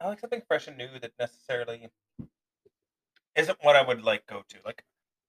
I 0.00 0.08
like 0.08 0.18
something 0.18 0.42
fresh 0.48 0.66
and 0.66 0.76
new 0.76 0.88
that 1.00 1.12
necessarily 1.16 1.90
isn't 3.36 3.58
what 3.62 3.76
I 3.76 3.86
would 3.86 4.02
like 4.02 4.26
go 4.26 4.42
to. 4.48 4.56
Like 4.64 4.82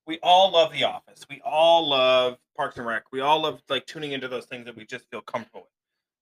we 0.04 0.18
all 0.20 0.50
love 0.50 0.72
The 0.72 0.82
Office. 0.82 1.24
We 1.30 1.40
all 1.44 1.88
love 1.88 2.38
Parks 2.56 2.76
and 2.76 2.88
Rec. 2.88 3.04
We 3.12 3.20
all 3.20 3.40
love 3.40 3.62
like 3.68 3.86
tuning 3.86 4.10
into 4.10 4.26
those 4.26 4.46
things 4.46 4.64
that 4.64 4.74
we 4.74 4.84
just 4.84 5.08
feel 5.12 5.20
comfortable 5.20 5.60
with. 5.60 5.70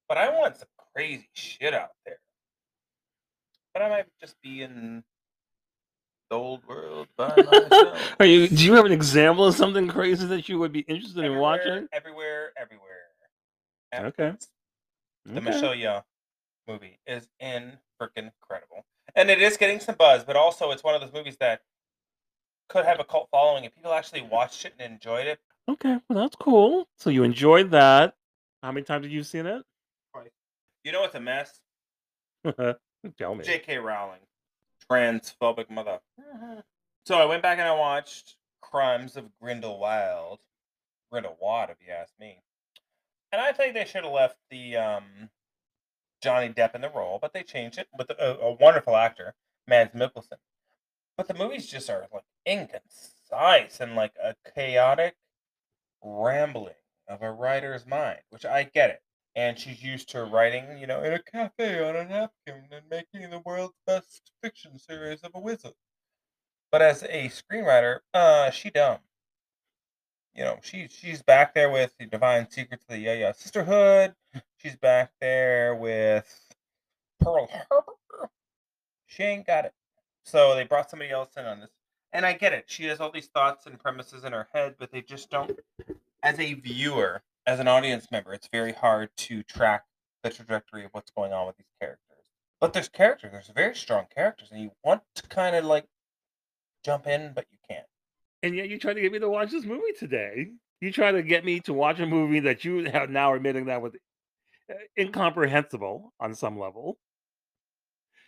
But 0.06 0.18
I 0.18 0.28
want 0.28 0.58
some 0.58 0.68
crazy 1.14 1.28
shit 1.34 1.74
out 1.74 1.90
there. 2.04 2.18
But 3.72 3.82
I 3.82 3.88
might 3.88 4.06
just 4.20 4.40
be 4.42 4.62
in 4.62 5.02
the 6.30 6.36
old 6.36 6.66
world 6.66 7.08
by 7.16 7.34
myself. 7.36 8.14
Are 8.20 8.26
you? 8.26 8.48
Do 8.48 8.64
you 8.64 8.74
have 8.74 8.84
an 8.84 8.92
example 8.92 9.46
of 9.46 9.54
something 9.54 9.88
crazy 9.88 10.26
that 10.26 10.48
you 10.48 10.58
would 10.58 10.72
be 10.72 10.80
interested 10.80 11.24
in 11.24 11.38
watching? 11.38 11.88
everywhere, 11.92 12.52
everywhere. 12.56 12.88
Okay. 13.94 14.30
Netflix. 14.30 14.46
The 15.26 15.36
Okay. 15.38 15.40
Michelle 15.40 15.74
Yeoh 15.74 16.02
movie 16.68 16.98
is 17.06 17.26
in 17.40 17.78
freaking 18.00 18.30
incredible, 18.40 18.84
and 19.14 19.30
it 19.30 19.40
is 19.40 19.56
getting 19.56 19.80
some 19.80 19.94
buzz. 19.96 20.24
But 20.24 20.36
also, 20.36 20.70
it's 20.70 20.84
one 20.84 20.94
of 20.94 21.00
those 21.00 21.12
movies 21.12 21.36
that 21.38 21.62
could 22.68 22.84
have 22.84 23.00
a 23.00 23.04
cult 23.04 23.28
following, 23.30 23.64
and 23.64 23.74
people 23.74 23.92
actually 23.92 24.22
watched 24.22 24.64
it 24.64 24.74
and 24.78 24.92
enjoyed 24.92 25.26
it. 25.26 25.40
Okay, 25.68 25.98
well 26.08 26.20
that's 26.22 26.36
cool. 26.36 26.86
So 26.98 27.10
you 27.10 27.22
enjoyed 27.24 27.70
that. 27.72 28.14
How 28.62 28.70
many 28.72 28.84
times 28.84 29.04
have 29.04 29.12
you 29.12 29.22
seen 29.22 29.46
it? 29.46 29.64
You 30.84 30.92
know 30.92 31.00
what's 31.00 31.14
a 31.14 31.20
mess? 31.20 31.60
Tell 33.18 33.34
me. 33.34 33.44
J.K. 33.44 33.78
Rowling, 33.78 34.20
transphobic 34.90 35.70
mother. 35.70 35.98
So 37.06 37.16
I 37.16 37.26
went 37.26 37.42
back 37.42 37.58
and 37.58 37.68
I 37.68 37.72
watched 37.72 38.36
Crimes 38.62 39.18
of 39.18 39.26
Grindelwald, 39.38 40.38
Grindelwald, 41.12 41.68
if 41.68 41.76
you 41.86 41.92
ask 41.92 42.14
me. 42.18 42.38
And 43.30 43.42
I 43.42 43.52
think 43.52 43.74
they 43.74 43.84
should 43.84 44.04
have 44.04 44.12
left 44.12 44.38
the 44.48 44.76
um, 44.76 45.04
Johnny 46.22 46.48
Depp 46.48 46.74
in 46.74 46.80
the 46.80 46.88
role, 46.88 47.18
but 47.20 47.34
they 47.34 47.42
changed 47.42 47.76
it 47.76 47.88
with 47.98 48.08
a, 48.08 48.38
a 48.40 48.52
wonderful 48.54 48.96
actor, 48.96 49.34
Mads 49.68 49.94
Mikkelsen. 49.94 50.38
But 51.18 51.28
the 51.28 51.34
movies 51.34 51.66
just 51.66 51.90
are 51.90 52.06
like 52.10 52.24
inconcise 52.46 53.80
and 53.80 53.94
like 53.94 54.14
a 54.22 54.34
chaotic 54.54 55.16
rambling 56.02 56.72
of 57.06 57.20
a 57.20 57.30
writer's 57.30 57.86
mind, 57.86 58.20
which 58.30 58.46
I 58.46 58.62
get 58.62 58.88
it. 58.88 59.02
And 59.36 59.58
she's 59.58 59.82
used 59.82 60.08
to 60.10 60.24
writing, 60.24 60.78
you 60.78 60.86
know, 60.86 61.02
in 61.02 61.12
a 61.12 61.22
cafe 61.22 61.86
on 61.86 61.96
a 61.96 62.04
napkin 62.04 62.62
and 62.70 62.84
making 62.90 63.30
the 63.30 63.40
world's 63.40 63.74
best 63.86 64.30
fiction 64.42 64.78
series 64.78 65.20
of 65.22 65.32
a 65.34 65.40
wizard. 65.40 65.72
But 66.70 66.82
as 66.82 67.02
a 67.02 67.30
screenwriter, 67.30 67.98
uh, 68.12 68.50
she 68.50 68.70
dumb. 68.70 68.98
You 70.34 70.44
know, 70.44 70.58
she 70.62 70.88
she's 70.88 71.22
back 71.22 71.54
there 71.54 71.70
with 71.70 71.94
the 71.98 72.06
Divine 72.06 72.50
Secrets 72.50 72.84
of 72.88 72.94
the 72.94 72.98
Yeah 72.98 73.14
Yeah 73.14 73.32
Sisterhood. 73.32 74.14
She's 74.58 74.76
back 74.76 75.12
there 75.20 75.74
with 75.74 76.26
Pearl 77.20 77.48
Harbor. 77.70 78.30
She 79.06 79.22
ain't 79.22 79.46
got 79.46 79.64
it. 79.64 79.72
So 80.24 80.54
they 80.54 80.64
brought 80.64 80.90
somebody 80.90 81.10
else 81.10 81.30
in 81.36 81.44
on 81.44 81.60
this. 81.60 81.70
And 82.12 82.24
I 82.24 82.32
get 82.32 82.52
it. 82.52 82.64
She 82.66 82.84
has 82.86 83.00
all 83.00 83.10
these 83.12 83.26
thoughts 83.28 83.66
and 83.66 83.78
premises 83.78 84.24
in 84.24 84.32
her 84.32 84.48
head, 84.52 84.76
but 84.78 84.90
they 84.90 85.02
just 85.02 85.30
don't 85.30 85.58
as 86.22 86.40
a 86.40 86.54
viewer, 86.54 87.22
as 87.46 87.60
an 87.60 87.68
audience 87.68 88.06
member, 88.10 88.32
it's 88.32 88.48
very 88.52 88.72
hard 88.72 89.10
to 89.16 89.42
track 89.42 89.84
the 90.22 90.30
trajectory 90.30 90.84
of 90.84 90.90
what's 90.92 91.10
going 91.10 91.32
on 91.32 91.46
with 91.46 91.56
these 91.56 91.66
characters. 91.80 92.00
But 92.60 92.72
there's 92.72 92.88
characters, 92.88 93.32
there's 93.32 93.50
very 93.54 93.74
strong 93.74 94.06
characters, 94.14 94.48
and 94.50 94.60
you 94.62 94.70
want 94.82 95.02
to 95.16 95.22
kind 95.28 95.54
of 95.54 95.64
like 95.64 95.86
jump 96.84 97.06
in, 97.06 97.32
but 97.34 97.46
you 97.50 97.58
can't. 97.68 97.86
And 98.42 98.54
yet 98.54 98.68
you 98.68 98.78
try 98.78 98.94
to 98.94 99.00
get 99.00 99.12
me 99.12 99.18
to 99.18 99.28
watch 99.28 99.50
this 99.50 99.64
movie 99.64 99.92
today. 99.98 100.52
You 100.80 100.92
try 100.92 101.12
to 101.12 101.22
get 101.22 101.44
me 101.44 101.60
to 101.60 101.72
watch 101.72 102.00
a 102.00 102.06
movie 102.06 102.40
that 102.40 102.64
you 102.64 102.84
have 102.90 103.10
now 103.10 103.34
admitting 103.34 103.66
that 103.66 103.82
was 103.82 103.94
uh, 104.70 104.74
incomprehensible 104.98 106.12
on 106.20 106.34
some 106.34 106.58
level, 106.58 106.98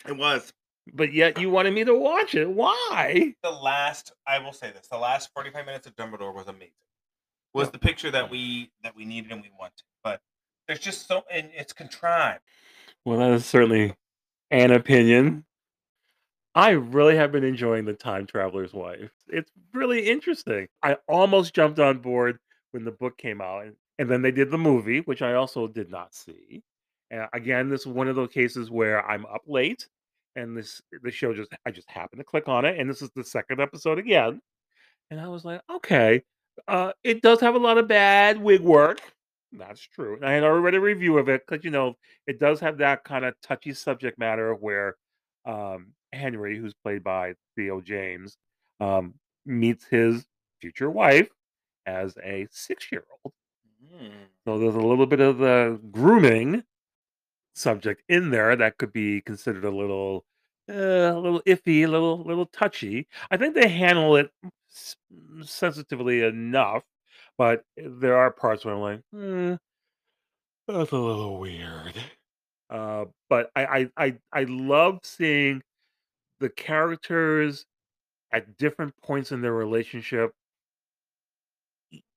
It 0.06 0.16
was 0.16 0.52
but 0.92 1.12
yet 1.12 1.38
you 1.38 1.50
wanted 1.50 1.74
me 1.74 1.84
to 1.84 1.94
watch 1.94 2.34
it. 2.34 2.48
Why? 2.48 3.34
the 3.42 3.50
last. 3.50 4.12
I 4.26 4.38
will 4.38 4.52
say 4.52 4.70
this: 4.72 4.88
the 4.88 4.98
last 4.98 5.30
forty-five 5.34 5.66
minutes 5.66 5.86
of 5.86 5.96
Dumbledore 5.96 6.34
was 6.34 6.46
amazing. 6.46 6.72
Was 7.56 7.68
Yeah. 7.68 7.72
the 7.72 7.78
picture 7.78 8.10
that 8.10 8.30
we 8.30 8.70
that 8.82 8.94
we 8.94 9.04
needed 9.04 9.32
and 9.32 9.40
we 9.42 9.50
wanted, 9.58 9.82
but 10.04 10.20
there's 10.66 10.78
just 10.80 11.06
so 11.08 11.24
and 11.30 11.50
it's 11.54 11.72
contrived. 11.72 12.42
Well, 13.04 13.18
that 13.18 13.30
is 13.30 13.46
certainly 13.46 13.94
an 14.50 14.72
opinion. 14.72 15.44
I 16.54 16.70
really 16.70 17.16
have 17.16 17.32
been 17.32 17.44
enjoying 17.44 17.84
The 17.84 17.92
Time 17.94 18.26
Traveler's 18.26 18.72
Wife. 18.72 19.10
It's 19.28 19.50
really 19.74 20.08
interesting. 20.08 20.68
I 20.82 20.96
almost 21.08 21.54
jumped 21.54 21.78
on 21.78 21.98
board 21.98 22.38
when 22.72 22.84
the 22.84 22.92
book 22.92 23.18
came 23.18 23.40
out, 23.42 23.64
and, 23.66 23.76
and 23.98 24.10
then 24.10 24.22
they 24.22 24.30
did 24.30 24.50
the 24.50 24.58
movie, 24.58 25.00
which 25.00 25.20
I 25.22 25.34
also 25.34 25.66
did 25.66 25.90
not 25.90 26.14
see. 26.14 26.62
And 27.10 27.28
again, 27.32 27.68
this 27.68 27.82
is 27.82 27.86
one 27.86 28.08
of 28.08 28.16
those 28.16 28.30
cases 28.32 28.70
where 28.70 29.06
I'm 29.08 29.26
up 29.26 29.42
late, 29.46 29.86
and 30.34 30.56
this 30.56 30.82
the 31.02 31.10
show 31.10 31.32
just 31.34 31.52
I 31.64 31.70
just 31.70 31.90
happened 31.90 32.20
to 32.20 32.24
click 32.24 32.48
on 32.48 32.64
it, 32.64 32.78
and 32.78 32.88
this 32.88 33.02
is 33.02 33.10
the 33.14 33.24
second 33.24 33.60
episode 33.60 33.98
again, 33.98 34.40
and 35.10 35.20
I 35.20 35.28
was 35.28 35.44
like, 35.44 35.60
okay, 35.70 36.22
uh, 36.68 36.92
it 37.04 37.22
does 37.22 37.40
have 37.40 37.54
a 37.54 37.58
lot 37.58 37.78
of 37.78 37.88
bad 37.88 38.40
wig 38.40 38.60
work. 38.60 39.00
That's 39.52 39.80
true. 39.80 40.16
And 40.16 40.24
I 40.24 40.32
had 40.32 40.42
already 40.42 40.62
read 40.62 40.74
a 40.74 40.80
review 40.80 41.18
of 41.18 41.28
it 41.28 41.42
because 41.46 41.64
you 41.64 41.70
know 41.70 41.96
it 42.26 42.38
does 42.38 42.60
have 42.60 42.78
that 42.78 43.04
kind 43.04 43.24
of 43.24 43.34
touchy 43.42 43.72
subject 43.72 44.18
matter 44.18 44.54
where 44.54 44.96
um, 45.44 45.92
Henry, 46.12 46.58
who's 46.58 46.74
played 46.74 47.04
by 47.04 47.34
Theo 47.54 47.80
James, 47.80 48.36
um, 48.80 49.14
meets 49.44 49.84
his 49.84 50.26
future 50.60 50.90
wife 50.90 51.28
as 51.86 52.16
a 52.24 52.46
six-year-old. 52.50 53.32
So 54.44 54.58
there's 54.58 54.74
a 54.74 54.80
little 54.80 55.06
bit 55.06 55.20
of 55.20 55.38
the 55.38 55.80
grooming 55.90 56.64
subject 57.54 58.02
in 58.08 58.30
there 58.30 58.56
that 58.56 58.76
could 58.76 58.92
be 58.92 59.20
considered 59.22 59.64
a 59.64 59.70
little, 59.70 60.24
a 60.68 61.18
little 61.18 61.42
iffy, 61.46 61.84
a 61.84 61.86
little, 61.88 62.22
little 62.24 62.46
touchy. 62.46 63.08
I 63.30 63.36
think 63.36 63.54
they 63.54 63.68
handle 63.68 64.16
it 64.16 64.30
s- 64.70 64.96
sensitively 65.42 66.22
enough, 66.22 66.84
but 67.38 67.64
there 67.76 68.16
are 68.16 68.30
parts 68.32 68.64
where 68.64 68.74
I'm 68.74 68.80
like, 68.80 69.02
hmm, 69.12 69.54
that's 70.66 70.92
a 70.92 70.96
little 70.98 71.38
weird. 71.38 71.94
Uh, 72.70 73.06
but 73.30 73.50
I, 73.56 73.66
I, 73.66 73.90
I, 74.06 74.18
I 74.32 74.44
love 74.44 75.00
seeing 75.04 75.62
the 76.40 76.50
characters 76.50 77.66
at 78.32 78.58
different 78.58 78.96
points 79.02 79.32
in 79.32 79.42
their 79.42 79.54
relationship 79.54 80.32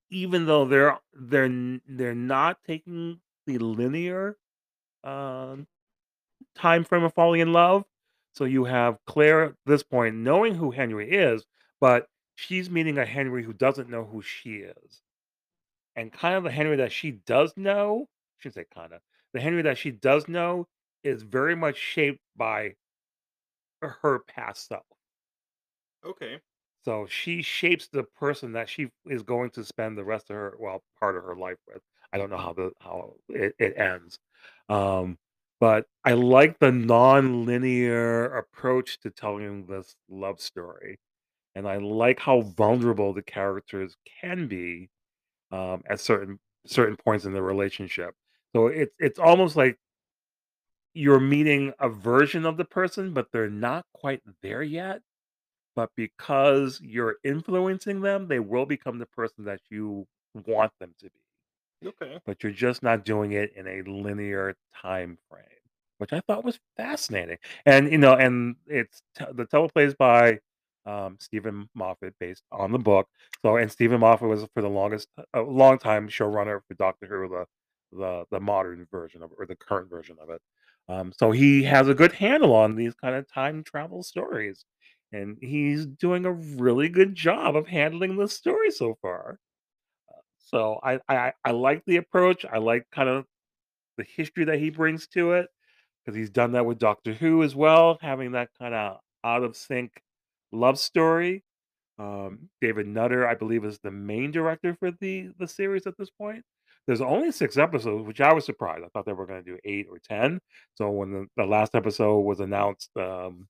even 0.09 0.45
though 0.45 0.65
they're 0.65 0.97
they're 1.13 1.79
they're 1.87 2.15
not 2.15 2.63
taking 2.63 3.19
the 3.45 3.57
linear 3.57 4.37
um 5.03 5.67
time 6.55 6.83
frame 6.85 7.03
of 7.03 7.13
falling 7.13 7.41
in 7.41 7.53
love 7.53 7.85
so 8.33 8.45
you 8.45 8.65
have 8.65 8.97
claire 9.05 9.43
at 9.43 9.53
this 9.65 9.83
point 9.83 10.15
knowing 10.15 10.55
who 10.55 10.71
henry 10.71 11.09
is 11.11 11.45
but 11.81 12.07
she's 12.35 12.69
meeting 12.69 12.97
a 12.97 13.05
henry 13.05 13.43
who 13.43 13.53
doesn't 13.53 13.89
know 13.89 14.05
who 14.05 14.21
she 14.21 14.57
is 14.57 15.01
and 15.95 16.11
kind 16.11 16.35
of 16.35 16.43
the 16.43 16.51
henry 16.51 16.75
that 16.77 16.91
she 16.91 17.11
does 17.11 17.53
know 17.57 18.05
I 18.09 18.35
shouldn't 18.39 18.55
say 18.55 18.65
kind 18.73 18.93
of 18.93 19.01
the 19.33 19.41
henry 19.41 19.61
that 19.63 19.77
she 19.77 19.91
does 19.91 20.27
know 20.27 20.67
is 21.03 21.23
very 21.23 21.55
much 21.55 21.77
shaped 21.77 22.21
by 22.35 22.75
her 23.81 24.19
past 24.27 24.67
self 24.67 24.85
Okay. 26.05 26.39
So 26.85 27.07
she 27.07 27.41
shapes 27.41 27.87
the 27.87 28.03
person 28.03 28.53
that 28.53 28.69
she 28.69 28.89
is 29.05 29.21
going 29.23 29.49
to 29.51 29.63
spend 29.63 29.97
the 29.97 30.03
rest 30.05 30.29
of 30.29 30.35
her, 30.35 30.55
well, 30.59 30.81
part 30.99 31.17
of 31.17 31.23
her 31.23 31.35
life 31.35 31.57
with. 31.67 31.81
I 32.11 32.17
don't 32.17 32.29
know 32.29 32.37
how 32.37 32.53
the 32.53 32.71
how 32.81 33.13
it, 33.29 33.53
it 33.59 33.77
ends, 33.77 34.17
um, 34.67 35.17
but 35.59 35.85
I 36.05 36.13
like 36.13 36.59
the 36.59 36.71
non-linear 36.71 38.25
approach 38.37 38.99
to 39.01 39.11
telling 39.11 39.65
this 39.67 39.95
love 40.09 40.39
story, 40.41 40.99
and 41.55 41.67
I 41.67 41.77
like 41.77 42.19
how 42.19 42.41
vulnerable 42.41 43.13
the 43.13 43.23
characters 43.23 43.97
can 44.21 44.47
be 44.47 44.89
um, 45.51 45.83
at 45.89 45.99
certain 46.01 46.39
certain 46.67 46.97
points 46.97 47.25
in 47.25 47.33
the 47.33 47.43
relationship. 47.43 48.15
So 48.55 48.67
it's 48.67 48.95
it's 48.99 49.19
almost 49.19 49.55
like 49.57 49.77
you're 50.93 51.19
meeting 51.19 51.73
a 51.79 51.89
version 51.89 52.45
of 52.45 52.57
the 52.57 52.65
person, 52.65 53.13
but 53.13 53.31
they're 53.31 53.49
not 53.49 53.85
quite 53.93 54.21
there 54.41 54.63
yet 54.63 55.01
but 55.75 55.91
because 55.95 56.81
you're 56.81 57.17
influencing 57.23 58.01
them, 58.01 58.27
they 58.27 58.39
will 58.39 58.65
become 58.65 58.99
the 58.99 59.05
person 59.07 59.45
that 59.45 59.61
you 59.71 60.07
want 60.35 60.73
them 60.79 60.93
to 60.99 61.05
be. 61.05 61.21
Okay. 61.85 62.19
But 62.25 62.43
you're 62.43 62.51
just 62.51 62.83
not 62.83 63.05
doing 63.05 63.31
it 63.31 63.53
in 63.55 63.67
a 63.67 63.81
linear 63.89 64.55
time 64.81 65.17
frame. 65.29 65.43
which 65.97 66.13
I 66.13 66.21
thought 66.21 66.43
was 66.45 66.59
fascinating. 66.77 67.37
And 67.65 67.91
you 67.91 67.97
know, 67.97 68.15
and 68.15 68.55
it's 68.67 69.01
t- 69.17 69.25
the 69.33 69.45
teleplays 69.45 69.95
by 69.97 70.39
um, 70.85 71.17
Steven 71.19 71.69
Moffat, 71.75 72.15
based 72.19 72.43
on 72.51 72.71
the 72.71 72.79
book. 72.79 73.07
So, 73.43 73.57
and 73.57 73.71
Steven 73.71 73.99
Moffat 74.01 74.27
was 74.29 74.45
for 74.53 74.61
the 74.61 74.69
longest, 74.69 75.09
a 75.33 75.41
long 75.41 75.77
time 75.79 76.07
showrunner 76.09 76.61
for 76.67 76.73
Doctor 76.75 77.07
Who, 77.07 77.27
the 77.29 77.45
the 77.97 78.25
the 78.31 78.39
modern 78.39 78.87
version 78.91 79.23
of 79.23 79.31
or 79.37 79.45
the 79.45 79.55
current 79.55 79.89
version 79.89 80.17
of 80.21 80.29
it. 80.29 80.41
Um, 80.89 81.13
so 81.17 81.31
he 81.31 81.63
has 81.63 81.87
a 81.89 81.93
good 81.95 82.13
handle 82.13 82.53
on 82.55 82.75
these 82.75 82.95
kind 82.95 83.15
of 83.15 83.27
time 83.31 83.63
travel 83.63 84.03
stories, 84.03 84.65
and 85.13 85.37
he's 85.41 85.85
doing 85.85 86.25
a 86.25 86.31
really 86.33 86.89
good 86.89 87.15
job 87.15 87.55
of 87.55 87.67
handling 87.67 88.17
the 88.17 88.27
story 88.29 88.71
so 88.71 88.97
far. 89.01 89.39
So 90.49 90.79
I 90.83 90.99
I 91.07 91.33
I 91.45 91.51
like 91.51 91.83
the 91.85 91.97
approach. 91.97 92.45
I 92.51 92.57
like 92.57 92.87
kind 92.91 93.09
of 93.09 93.25
the 93.97 94.03
history 94.03 94.45
that 94.45 94.59
he 94.59 94.69
brings 94.71 95.07
to 95.09 95.33
it 95.33 95.47
because 96.03 96.17
he's 96.17 96.29
done 96.31 96.53
that 96.53 96.65
with 96.65 96.79
Doctor 96.79 97.13
Who 97.13 97.43
as 97.43 97.55
well, 97.55 97.99
having 98.01 98.31
that 98.31 98.49
kind 98.57 98.73
of 98.73 98.97
out 99.23 99.43
of 99.43 99.55
sync 99.55 100.01
love 100.51 100.79
story. 100.79 101.43
Um, 101.99 102.49
David 102.61 102.87
Nutter, 102.87 103.27
I 103.27 103.35
believe, 103.35 103.65
is 103.65 103.79
the 103.79 103.91
main 103.91 104.31
director 104.31 104.75
for 104.79 104.91
the 104.91 105.29
the 105.37 105.47
series 105.47 105.85
at 105.85 105.97
this 105.97 106.09
point. 106.09 106.43
There's 106.87 107.01
only 107.01 107.31
six 107.31 107.57
episodes, 107.57 108.07
which 108.07 108.21
I 108.21 108.33
was 108.33 108.45
surprised. 108.45 108.83
I 108.83 108.87
thought 108.87 109.05
they 109.05 109.13
were 109.13 109.27
going 109.27 109.43
to 109.43 109.51
do 109.51 109.59
eight 109.65 109.85
or 109.91 109.99
ten. 109.99 110.39
So 110.75 110.89
when 110.89 111.11
the, 111.11 111.27
the 111.37 111.45
last 111.45 111.75
episode 111.75 112.21
was 112.21 112.39
announced 112.39 112.89
um, 112.97 113.47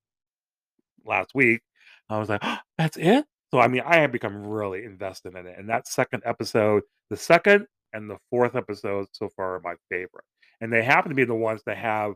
last 1.06 1.32
week, 1.34 1.62
I 2.10 2.20
was 2.20 2.28
like, 2.28 2.44
"That's 2.78 2.98
it." 2.98 3.26
So 3.52 3.60
I 3.60 3.68
mean, 3.68 3.82
I 3.86 3.98
have 3.98 4.12
become 4.12 4.46
really 4.46 4.86
invested 4.86 5.36
in 5.36 5.48
it. 5.48 5.56
And 5.58 5.70
that 5.70 5.88
second 5.88 6.24
episode, 6.26 6.84
the 7.10 7.18
second 7.18 7.66
and 7.94 8.10
the 8.10 8.18
fourth 8.30 8.56
episode 8.56 9.08
so 9.12 9.30
far 9.36 9.56
are 9.56 9.62
my 9.62 9.76
favorite. 9.90 10.26
And 10.62 10.72
they 10.72 10.84
happen 10.84 11.10
to 11.10 11.16
be 11.16 11.24
the 11.24 11.36
ones 11.36 11.62
that 11.66 11.78
have 11.78 12.14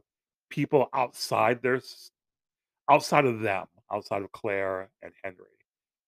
people 0.49 0.89
outside 0.93 1.61
their 1.61 1.81
outside 2.89 3.25
of 3.25 3.39
them, 3.39 3.65
outside 3.91 4.21
of 4.21 4.31
Claire 4.31 4.89
and 5.01 5.11
Henry. 5.23 5.47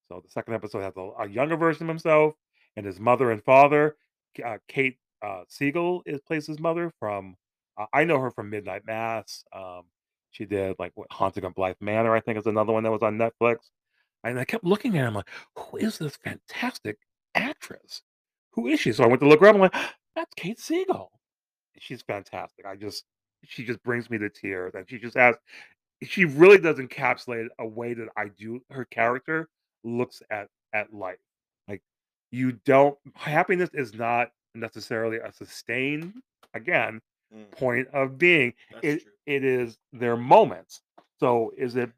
So 0.08 0.20
the 0.24 0.30
second 0.30 0.54
episode 0.54 0.82
has 0.82 0.92
a, 0.96 1.10
a 1.22 1.28
younger 1.28 1.56
version 1.56 1.84
of 1.84 1.88
himself 1.88 2.34
and 2.76 2.86
his 2.86 3.00
mother 3.00 3.32
and 3.32 3.42
father. 3.42 3.96
Uh, 4.44 4.58
Kate 4.68 4.98
uh, 5.22 5.42
Siegel 5.48 6.02
is 6.06 6.20
plays 6.20 6.46
his 6.46 6.60
mother 6.60 6.92
from. 7.00 7.36
Uh, 7.78 7.86
I 7.92 8.04
know 8.04 8.20
her 8.20 8.30
from 8.30 8.50
Midnight 8.50 8.86
Mass. 8.86 9.44
Um, 9.52 9.82
she 10.30 10.44
did 10.44 10.76
like 10.78 10.92
what, 10.94 11.08
Haunting 11.10 11.44
of 11.44 11.54
Blythe 11.54 11.76
Manor. 11.80 12.14
I 12.14 12.20
think 12.20 12.38
is 12.38 12.46
another 12.46 12.72
one 12.72 12.84
that 12.84 12.92
was 12.92 13.02
on 13.02 13.18
Netflix. 13.18 13.56
And 14.24 14.38
I 14.38 14.44
kept 14.44 14.64
looking 14.64 14.96
at 14.98 15.06
him 15.06 15.14
like, 15.14 15.28
who 15.56 15.76
is 15.78 15.98
this 15.98 16.16
fantastic 16.16 16.98
actress? 17.34 18.02
Who 18.52 18.66
is 18.66 18.80
she? 18.80 18.92
So 18.92 19.04
I 19.04 19.06
went 19.06 19.20
to 19.20 19.28
look 19.28 19.40
her 19.40 19.48
up. 19.48 19.54
I'm 19.54 19.60
like, 19.60 19.74
that's 20.14 20.32
Kate 20.34 20.58
Siegel. 20.58 21.12
She's 21.78 22.02
fantastic. 22.02 22.64
I 22.66 22.74
just 22.76 23.04
she 23.44 23.64
just 23.64 23.82
brings 23.82 24.10
me 24.10 24.18
to 24.18 24.30
tears, 24.30 24.74
and 24.74 24.88
she 24.88 24.98
just 24.98 25.16
has 25.16 25.36
she 26.02 26.24
really 26.24 26.58
does 26.58 26.78
encapsulate 26.78 27.48
a 27.58 27.66
way 27.66 27.94
that 27.94 28.08
I 28.16 28.28
do 28.28 28.60
her 28.70 28.84
character 28.86 29.48
looks 29.84 30.22
at 30.30 30.48
at 30.72 30.92
life. 30.92 31.18
Like 31.68 31.82
you 32.30 32.52
don't 32.64 32.98
happiness 33.14 33.70
is 33.74 33.94
not 33.94 34.30
necessarily 34.54 35.18
a 35.18 35.32
sustained 35.32 36.14
again 36.54 37.00
Mm, 37.34 37.50
point 37.50 37.88
of 37.88 38.18
being. 38.18 38.54
that's 38.70 38.84
It 38.84 39.02
true. 39.02 39.12
it 39.26 39.44
is 39.44 39.78
their 39.92 40.16
moments. 40.16 40.82
So 41.18 41.52
is 41.58 41.74
it 41.76 41.90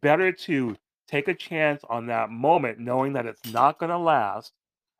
better 0.00 0.32
to 0.32 0.76
take 1.12 1.28
a 1.28 1.34
chance 1.34 1.84
on 1.90 2.06
that 2.06 2.30
moment 2.30 2.78
knowing 2.78 3.12
that 3.12 3.26
it's 3.26 3.52
not 3.52 3.78
going 3.78 3.90
to 3.90 3.98
last 3.98 4.52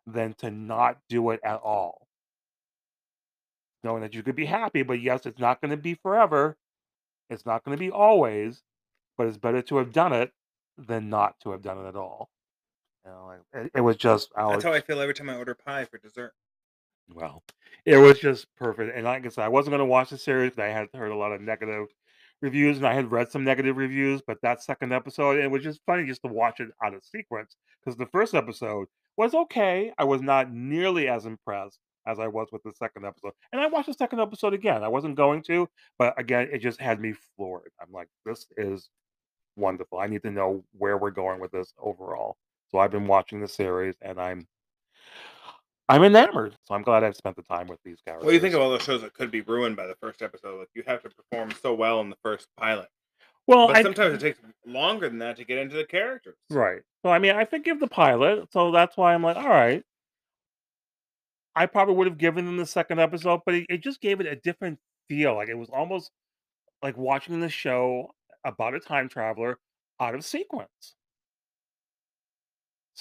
than 0.07 0.35
to 0.35 0.50
not 0.50 0.99
do 1.09 1.31
it 1.31 1.40
at 1.42 1.61
all? 1.61 2.07
Knowing 3.83 4.02
that 4.02 4.14
you 4.14 4.23
could 4.23 4.37
be 4.37 4.45
happy, 4.45 4.83
but 4.83 5.00
yes, 5.00 5.26
it's 5.26 5.40
not 5.40 5.61
going 5.61 5.71
to 5.71 5.76
be 5.76 5.95
forever. 5.95 6.57
It's 7.31 7.47
not 7.47 7.64
going 7.64 7.76
to 7.76 7.81
be 7.81 7.90
always, 7.90 8.62
but 9.16 9.26
it's 9.26 9.38
better 9.38 9.62
to 9.62 9.78
have 9.78 9.92
done 9.92 10.12
it 10.12 10.31
than 10.76 11.08
not 11.08 11.41
to 11.41 11.50
have 11.50 11.63
done 11.63 11.78
it 11.84 11.89
at 11.89 11.97
all. 11.97 12.28
You 13.04 13.10
know, 13.10 13.26
like, 13.26 13.65
it, 13.65 13.73
it 13.76 13.80
was 13.80 13.97
just 13.97 14.30
I 14.36 14.49
That's 14.50 14.65
how 14.65 14.73
I 14.73 14.80
feel 14.80 15.00
every 15.00 15.15
time 15.15 15.30
I 15.30 15.36
order 15.36 15.54
pie 15.54 15.86
for 15.86 15.99
dessert. 15.99 16.34
well, 17.13 17.43
it 17.84 17.97
was 17.97 18.19
just 18.19 18.47
perfect. 18.56 18.95
And 18.95 19.04
like 19.04 19.25
I 19.25 19.28
said, 19.30 19.45
I 19.45 19.49
wasn't 19.49 19.73
going 19.73 19.80
to 19.80 19.86
watch 19.86 20.10
the 20.10 20.19
series 20.19 20.50
because 20.50 20.65
I 20.65 20.69
had 20.69 20.89
heard 20.95 21.10
a 21.10 21.17
lot 21.17 21.32
of 21.32 21.41
negative 21.41 21.89
reviews 22.43 22.76
and 22.76 22.87
I 22.87 22.93
had 22.93 23.11
read 23.11 23.31
some 23.31 23.45
negative 23.45 23.76
reviews. 23.76 24.21
But 24.26 24.39
that 24.43 24.63
second 24.63 24.93
episode, 24.93 25.39
it 25.39 25.50
was 25.50 25.63
just 25.63 25.81
funny 25.87 26.05
just 26.05 26.23
to 26.23 26.28
watch 26.28 26.61
it 26.61 26.69
out 26.85 26.95
of 26.95 27.05
sequence 27.05 27.57
because 27.83 27.97
the 27.97 28.07
first 28.07 28.35
episode 28.35 28.89
was 29.17 29.35
okay. 29.35 29.93
I 29.97 30.05
was 30.05 30.21
not 30.21 30.52
nearly 30.52 31.09
as 31.09 31.25
impressed 31.25 31.78
as 32.07 32.19
I 32.19 32.26
was 32.26 32.49
with 32.52 32.63
the 32.65 32.73
second 32.73 33.07
episode. 33.07 33.33
And 33.52 33.61
I 33.61 33.69
watched 33.69 33.87
the 33.87 33.95
second 33.95 34.21
episode 34.21 34.55
again. 34.55 34.83
I 34.83 34.89
wasn't 34.89 35.17
going 35.17 35.43
to, 35.45 35.69
but 35.99 36.19
again, 36.19 36.49
it 36.52 36.59
just 36.59 36.81
had 36.81 37.00
me 37.00 37.15
floored. 37.37 37.71
I'm 37.81 37.93
like, 37.93 38.09
this 38.26 38.47
is 38.57 38.91
wonderful. 39.57 39.99
I 39.99 40.09
need 40.09 40.23
to 40.23 40.31
know 40.31 40.65
where 40.76 40.99
we're 40.99 41.11
going 41.11 41.41
with 41.41 41.52
this 41.52 41.73
overall. 41.78 42.37
So 42.71 42.78
I've 42.78 42.91
been 42.91 43.07
watching 43.07 43.41
the 43.41 43.49
series 43.49 43.95
and 44.02 44.21
I'm 44.21 44.47
I'm 45.88 46.04
enamored. 46.04 46.56
So 46.64 46.75
I'm 46.75 46.82
glad 46.82 47.04
I've 47.04 47.16
spent 47.16 47.36
the 47.36 47.42
time 47.42 47.66
with 47.66 47.78
these 47.84 48.00
characters. 48.06 48.25
What 48.25 48.30
do 48.30 48.34
you 48.34 48.40
think 48.40 48.54
of 48.54 48.60
all 48.60 48.71
those 48.71 48.82
shows 48.82 49.02
that 49.02 49.14
could 49.14 49.30
be 49.30 49.40
ruined 49.42 49.76
by 49.76 49.86
the 49.86 49.97
first 50.00 50.23
episode? 50.23 50.58
Like 50.60 50.68
you 50.75 50.82
have 50.86 51.02
to 51.02 51.10
perform 51.10 51.50
so 51.60 51.75
well 51.75 52.00
in 52.00 52.08
the 52.10 52.16
first 52.23 52.49
pilot, 52.56 52.88
Well, 53.47 53.66
but 53.66 53.76
I 53.76 53.82
sometimes 53.82 54.14
it 54.14 54.21
takes 54.21 54.38
longer 54.66 55.08
than 55.08 55.18
that 55.18 55.36
to 55.36 55.45
get 55.45 55.58
into 55.58 55.76
the 55.76 55.84
characters. 55.84 56.36
right. 56.50 56.82
So 57.04 57.10
I 57.10 57.18
mean, 57.18 57.34
I 57.34 57.45
forgive 57.45 57.80
the 57.80 57.88
pilot, 57.88 58.49
so 58.52 58.71
that's 58.71 58.97
why 58.97 59.12
I'm 59.14 59.23
like, 59.23 59.36
all 59.36 59.49
right. 59.49 59.82
I 61.54 61.66
probably 61.66 61.95
would 61.97 62.06
have 62.06 62.16
given 62.16 62.47
them 62.47 62.56
the 62.56 62.64
second 62.64 62.99
episode, 62.99 63.40
but 63.45 63.54
it, 63.54 63.66
it 63.68 63.82
just 63.82 64.00
gave 64.00 64.21
it 64.21 64.26
a 64.26 64.36
different 64.36 64.78
feel. 65.08 65.34
Like 65.34 65.49
it 65.49 65.58
was 65.58 65.68
almost 65.68 66.10
like 66.82 66.97
watching 66.97 67.40
the 67.40 67.50
show 67.50 68.08
about 68.45 68.75
a 68.75 68.80
time 68.80 69.08
traveler 69.08 69.58
out 70.00 70.14
of 70.14 70.25
sequence. 70.25 70.95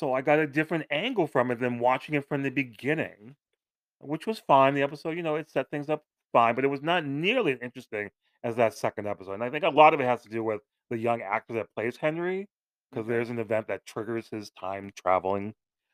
So 0.01 0.15
I 0.15 0.21
got 0.21 0.39
a 0.39 0.47
different 0.47 0.87
angle 0.89 1.27
from 1.27 1.51
it 1.51 1.59
than 1.59 1.77
watching 1.77 2.15
it 2.15 2.27
from 2.27 2.41
the 2.41 2.49
beginning, 2.49 3.35
which 3.99 4.25
was 4.25 4.41
fine. 4.47 4.73
The 4.73 4.81
episode, 4.81 5.15
you 5.15 5.21
know, 5.21 5.35
it 5.35 5.47
set 5.51 5.69
things 5.69 5.91
up 5.91 6.03
fine, 6.33 6.55
but 6.55 6.65
it 6.65 6.69
was 6.69 6.81
not 6.81 7.05
nearly 7.05 7.51
as 7.51 7.59
interesting 7.61 8.09
as 8.43 8.55
that 8.55 8.73
second 8.73 9.07
episode. 9.07 9.33
And 9.33 9.43
I 9.43 9.51
think 9.51 9.63
a 9.63 9.69
lot 9.69 9.93
of 9.93 9.99
it 9.99 10.05
has 10.05 10.23
to 10.23 10.29
do 10.29 10.43
with 10.43 10.61
the 10.89 10.97
young 10.97 11.21
actor 11.21 11.53
that 11.53 11.67
plays 11.75 11.97
Henry, 11.97 12.47
because 12.89 13.05
there's 13.05 13.29
an 13.29 13.37
event 13.37 13.67
that 13.67 13.85
triggers 13.85 14.27
his 14.27 14.49
time 14.59 14.91
traveling. 14.95 15.53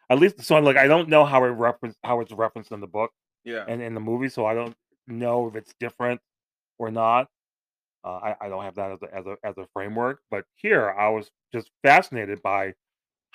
At 0.09 0.19
least, 0.19 0.41
so 0.41 0.57
like 0.59 0.77
I 0.77 0.87
don't 0.87 1.09
know 1.09 1.25
how 1.25 1.43
it 1.43 1.49
reference 1.49 1.97
how 2.05 2.21
it's 2.21 2.31
referenced 2.31 2.71
in 2.71 2.79
the 2.79 2.87
book 2.87 3.11
Yeah. 3.43 3.65
and 3.67 3.81
in 3.81 3.93
the 3.93 3.99
movie, 3.99 4.29
so 4.29 4.45
I 4.45 4.53
don't 4.53 4.73
know 5.07 5.47
if 5.49 5.57
it's 5.57 5.73
different 5.81 6.21
or 6.79 6.91
not. 6.91 7.27
Uh, 8.05 8.19
I, 8.23 8.35
I 8.39 8.47
don't 8.47 8.63
have 8.63 8.75
that 8.75 8.93
as 8.93 9.01
a, 9.01 9.13
as 9.13 9.25
a 9.25 9.35
as 9.43 9.57
a 9.57 9.67
framework, 9.73 10.21
but 10.31 10.45
here 10.55 10.95
I 10.97 11.09
was 11.09 11.29
just 11.53 11.71
fascinated 11.83 12.41
by 12.41 12.73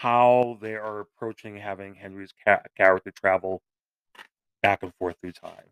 how 0.02 0.58
they 0.60 0.74
are 0.74 0.98
approaching 1.00 1.56
having 1.56 1.94
Henry's 1.94 2.32
ca- 2.44 2.62
character 2.76 3.12
travel 3.12 3.62
back 4.60 4.82
and 4.82 4.92
forth 4.98 5.14
through 5.20 5.30
time. 5.30 5.64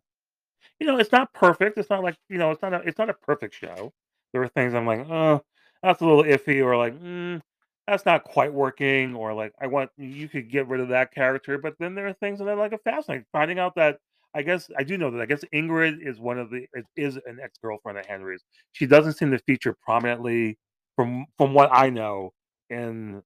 You 0.79 0.87
know, 0.87 0.99
it's 0.99 1.11
not 1.11 1.33
perfect. 1.35 1.79
It's 1.79 1.91
not 1.91 2.05
like 2.05 2.17
you 2.29 2.39
know, 2.39 2.53
it's 2.53 2.63
not 2.63 2.73
a 2.73 2.77
it's 2.87 2.99
not 2.99 3.11
a 3.11 3.15
perfect 3.15 3.57
show. 3.57 3.93
There 4.33 4.41
are 4.43 4.49
things 4.49 4.73
I'm 4.73 4.87
like, 4.87 5.05
oh, 5.11 5.43
that's 5.83 6.01
a 6.01 6.07
little 6.07 6.23
iffy, 6.23 6.65
or 6.65 6.77
like, 6.77 6.95
mm, 7.01 7.41
that's 7.89 8.07
not 8.07 8.23
quite 8.23 8.53
working, 8.53 9.17
or 9.17 9.35
like, 9.35 9.53
I 9.61 9.67
want 9.67 9.91
you 9.99 10.29
could 10.29 10.49
get 10.49 10.69
rid 10.69 10.81
of 10.81 10.89
that 10.91 11.13
character. 11.13 11.59
But 11.59 11.75
then 11.81 11.97
there 11.97 12.07
are 12.07 12.13
things 12.13 12.39
that 12.39 12.49
I 12.49 12.55
like 12.55 12.73
are 12.73 12.79
fascinating. 12.79 13.27
Finding 13.33 13.59
out 13.59 13.75
that 13.75 13.99
I 14.33 14.43
guess 14.43 14.71
I 14.79 14.85
do 14.85 14.97
know 14.97 15.11
that 15.11 15.21
I 15.21 15.27
guess 15.27 15.43
Ingrid 15.53 16.07
is 16.07 16.21
one 16.21 16.39
of 16.39 16.51
the 16.51 16.67
is, 16.75 16.85
is 16.97 17.17
an 17.27 17.41
ex 17.43 17.59
girlfriend 17.61 17.99
of 17.99 18.07
Henry's. 18.07 18.45
She 18.73 18.87
doesn't 18.87 19.15
seem 19.15 19.33
to 19.33 19.39
feature 19.41 19.77
prominently 19.85 20.57
from 20.95 21.27
from 21.37 21.53
what 21.53 21.71
I 21.73 21.91
know 21.91 22.33
in 22.71 23.23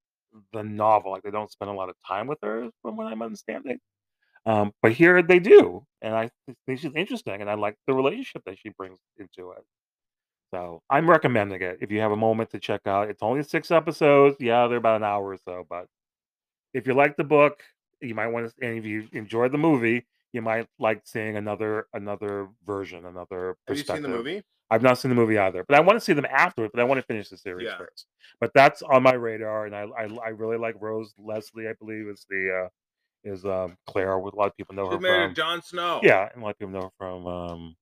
the 0.53 0.63
novel. 0.63 1.13
Like 1.13 1.23
they 1.23 1.31
don't 1.31 1.51
spend 1.51 1.71
a 1.71 1.75
lot 1.75 1.89
of 1.89 1.97
time 2.07 2.27
with 2.27 2.39
her, 2.43 2.69
from 2.83 2.97
what 2.97 3.07
I'm 3.07 3.23
understanding. 3.23 3.79
Um, 4.47 4.73
but 4.83 4.93
here 4.93 5.23
they 5.23 5.39
do, 5.39 5.87
and 6.03 6.15
I 6.15 6.31
think 6.67 6.81
she's 6.81 6.93
interesting, 6.95 7.41
and 7.41 7.49
I 7.49 7.55
like 7.55 7.77
the 7.87 7.95
relationship 7.95 8.43
that 8.45 8.59
she 8.59 8.69
brings 8.71 8.99
into 9.19 9.53
it. 9.53 9.65
So 10.53 10.83
I'm 10.91 11.09
recommending 11.09 11.63
it 11.63 11.79
if 11.81 11.91
you 11.91 12.01
have 12.01 12.13
a 12.13 12.17
moment 12.17 12.51
to 12.51 12.59
check 12.59 12.83
out. 12.87 13.09
It's 13.09 13.23
only 13.23 13.43
six 13.43 13.71
episodes. 13.71 14.37
Yeah, 14.39 14.69
they're 14.69 14.79
about 14.79 14.97
an 14.97 15.05
hour 15.05 15.31
or 15.31 15.39
so, 15.39 15.67
but 15.69 15.87
if 16.75 16.87
you 16.87 16.93
like 16.93 17.17
the 17.17 17.25
book, 17.25 17.63
you 18.03 18.15
might 18.15 18.27
want 18.27 18.49
to, 18.49 18.67
and 18.67 18.79
if 18.79 18.85
you 18.85 19.09
enjoyed 19.13 19.51
the 19.51 19.59
movie, 19.59 20.05
you 20.33 20.43
might 20.43 20.67
like 20.79 21.03
seeing 21.05 21.37
another 21.37 21.87
another 21.95 22.49
version, 22.67 23.07
another 23.07 23.57
Have 23.67 23.79
you 23.79 23.85
seen 23.85 24.03
the 24.03 24.09
movie? 24.09 24.43
I've 24.75 24.83
not 24.83 24.99
seen 24.99 25.09
the 25.09 25.15
movie 25.15 25.39
either, 25.39 25.65
but 25.69 25.77
I 25.77 25.81
want 25.81 25.97
to 25.99 26.05
see 26.05 26.13
them 26.13 26.27
afterwards. 26.29 26.73
But 26.75 26.81
I 26.81 26.85
want 26.85 26.99
to 26.99 27.07
finish 27.07 27.29
the 27.29 27.37
series 27.37 27.67
Yeah. 27.67 27.79
first. 27.79 28.07
But 28.41 28.51
that's 28.55 28.83
on 28.83 29.03
my 29.03 29.15
radar, 29.15 29.67
and 29.67 29.75
I 29.75 29.83
I, 29.97 30.09
I 30.27 30.29
really 30.31 30.57
like 30.57 30.75
Rose 30.81 31.15
Leslie. 31.19 31.69
I 31.69 31.75
believe 31.75 32.09
is 32.09 32.27
the 32.29 32.65
uh, 32.65 32.69
is 33.23 33.45
um, 33.45 33.77
Claire. 33.87 34.13
A 34.15 34.21
lot 34.37 34.47
of 34.49 34.57
people 34.57 34.75
know 34.75 34.89
her 34.91 34.99
married 34.99 35.37
Jon 35.37 35.63
Snow. 35.63 36.01
Yeah, 36.03 36.29
and 36.33 36.43
a 36.43 36.45
lot 36.45 36.51
of 36.51 36.59
people 36.59 36.73
know 36.73 36.81
her 36.83 36.91
from 36.99 37.27
um, 37.27 37.77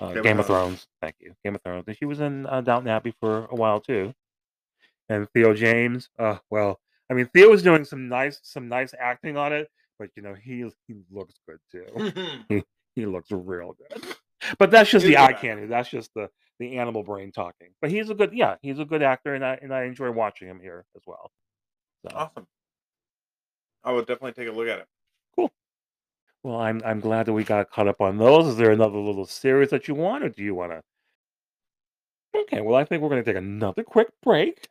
uh, 0.00 0.08
Game 0.08 0.18
of 0.18 0.22
Game 0.24 0.38
of 0.40 0.46
Thrones. 0.46 0.68
Thrones. 0.68 0.86
Thank 1.02 1.16
you, 1.20 1.34
Game 1.44 1.54
of 1.56 1.62
Thrones. 1.62 1.84
And 1.88 1.96
she 1.96 2.04
was 2.04 2.20
in 2.20 2.46
uh, 2.46 2.60
Downton 2.60 2.88
Abbey 2.88 3.14
for 3.20 3.46
a 3.46 3.54
while 3.54 3.80
too. 3.80 4.14
And 5.08 5.28
Theo 5.34 5.54
James. 5.54 6.08
Uh, 6.18 6.38
well, 6.50 6.80
I 7.10 7.14
mean, 7.14 7.28
Theo 7.34 7.50
was 7.50 7.62
doing 7.62 7.84
some 7.84 8.08
nice 8.08 8.38
some 8.42 8.68
nice 8.68 8.94
acting 8.98 9.36
on 9.36 9.52
it, 9.52 9.68
but 9.98 10.10
you 10.16 10.22
know 10.22 10.34
he 10.34 10.70
he 10.86 10.94
looks 11.10 11.34
good 11.48 11.58
too. 11.70 12.12
He 12.48 12.62
he 12.94 13.06
looks 13.06 13.30
real 13.30 13.74
good. 13.74 14.02
But 14.58 14.70
that's 14.70 14.90
just 14.90 15.06
the 15.06 15.18
eye 15.18 15.32
candy. 15.32 15.66
That's 15.66 15.88
just 15.88 16.12
the 16.14 16.28
the 16.58 16.78
animal 16.78 17.02
brain 17.02 17.32
talking. 17.32 17.68
But 17.80 17.90
he's 17.90 18.08
a 18.10 18.14
good, 18.14 18.32
yeah, 18.32 18.56
he's 18.62 18.78
a 18.78 18.84
good 18.84 19.02
actor, 19.02 19.34
and 19.34 19.44
I 19.44 19.58
and 19.62 19.74
I 19.74 19.84
enjoy 19.84 20.10
watching 20.10 20.48
him 20.48 20.60
here 20.60 20.84
as 20.96 21.02
well. 21.06 21.30
So 22.02 22.16
Awesome. 22.16 22.46
I 23.84 23.92
will 23.92 24.00
definitely 24.02 24.32
take 24.32 24.48
a 24.48 24.56
look 24.56 24.68
at 24.68 24.80
it. 24.80 24.86
cool. 25.36 25.50
Well, 26.42 26.60
I'm 26.60 26.82
I'm 26.84 27.00
glad 27.00 27.26
that 27.26 27.32
we 27.32 27.44
got 27.44 27.70
caught 27.70 27.88
up 27.88 28.00
on 28.00 28.18
those. 28.18 28.46
Is 28.48 28.56
there 28.56 28.70
another 28.70 28.98
little 28.98 29.26
series 29.26 29.70
that 29.70 29.88
you 29.88 29.94
want, 29.94 30.24
or 30.24 30.28
do 30.28 30.42
you 30.42 30.54
want 30.54 30.72
to? 30.72 30.82
Okay, 32.42 32.60
well, 32.60 32.76
I 32.76 32.84
think 32.84 33.02
we're 33.02 33.08
going 33.08 33.22
to 33.24 33.28
take 33.30 33.38
another 33.40 33.82
quick 33.82 34.08
break, 34.22 34.68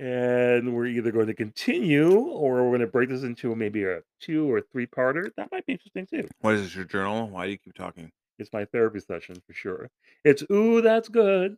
and 0.00 0.74
we're 0.74 0.86
either 0.86 1.12
going 1.12 1.26
to 1.26 1.34
continue 1.34 2.18
or 2.18 2.62
we're 2.64 2.70
going 2.70 2.80
to 2.80 2.86
break 2.86 3.10
this 3.10 3.22
into 3.22 3.54
maybe 3.54 3.84
a 3.84 4.00
two 4.20 4.50
or 4.52 4.60
three 4.60 4.86
parter. 4.86 5.30
That 5.36 5.50
might 5.52 5.66
be 5.66 5.72
interesting 5.74 6.06
too. 6.06 6.28
What 6.40 6.54
is 6.54 6.62
this, 6.62 6.74
your 6.74 6.84
journal? 6.84 7.28
Why 7.28 7.46
do 7.46 7.52
you 7.52 7.58
keep 7.58 7.74
talking? 7.74 8.10
It's 8.38 8.52
my 8.52 8.64
therapy 8.64 8.98
session 8.98 9.36
for 9.46 9.52
sure. 9.52 9.90
It's 10.24 10.42
ooh, 10.50 10.80
that's 10.80 11.08
good. 11.08 11.56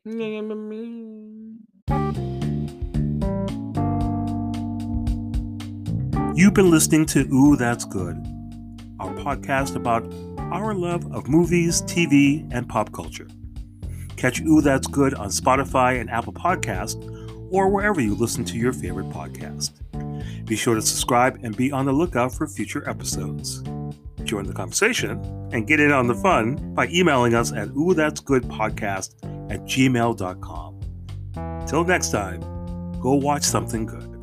You've 6.34 6.52
been 6.52 6.70
listening 6.70 7.06
to 7.06 7.20
Ooh, 7.32 7.56
That's 7.56 7.86
Good, 7.86 8.16
our 9.00 9.10
podcast 9.14 9.74
about 9.74 10.12
our 10.52 10.74
love 10.74 11.10
of 11.14 11.28
movies, 11.28 11.80
TV, 11.82 12.46
and 12.52 12.68
pop 12.68 12.92
culture. 12.92 13.26
Catch 14.16 14.42
Ooh, 14.42 14.60
That's 14.60 14.86
Good 14.86 15.14
on 15.14 15.28
Spotify 15.28 15.98
and 15.98 16.10
Apple 16.10 16.34
Podcast, 16.34 17.02
or 17.50 17.70
wherever 17.70 18.02
you 18.02 18.14
listen 18.14 18.44
to 18.44 18.58
your 18.58 18.74
favorite 18.74 19.08
podcast. 19.08 19.72
Be 20.44 20.56
sure 20.56 20.74
to 20.74 20.82
subscribe 20.82 21.40
and 21.42 21.56
be 21.56 21.72
on 21.72 21.86
the 21.86 21.92
lookout 21.92 22.34
for 22.34 22.46
future 22.46 22.86
episodes. 22.88 23.62
Join 24.26 24.44
the 24.44 24.52
conversation 24.52 25.22
and 25.52 25.66
get 25.66 25.78
in 25.78 25.92
on 25.92 26.08
the 26.08 26.14
fun 26.14 26.74
by 26.74 26.88
emailing 26.88 27.34
us 27.34 27.52
at 27.52 27.68
ooh 27.70 27.94
that's 27.94 28.20
good 28.20 28.42
podcast 28.42 29.14
at 29.50 29.62
gmail.com. 29.62 31.66
Till 31.66 31.84
next 31.84 32.10
time, 32.10 32.40
go 33.00 33.14
watch 33.14 33.44
something 33.44 33.86
good. 33.86 34.15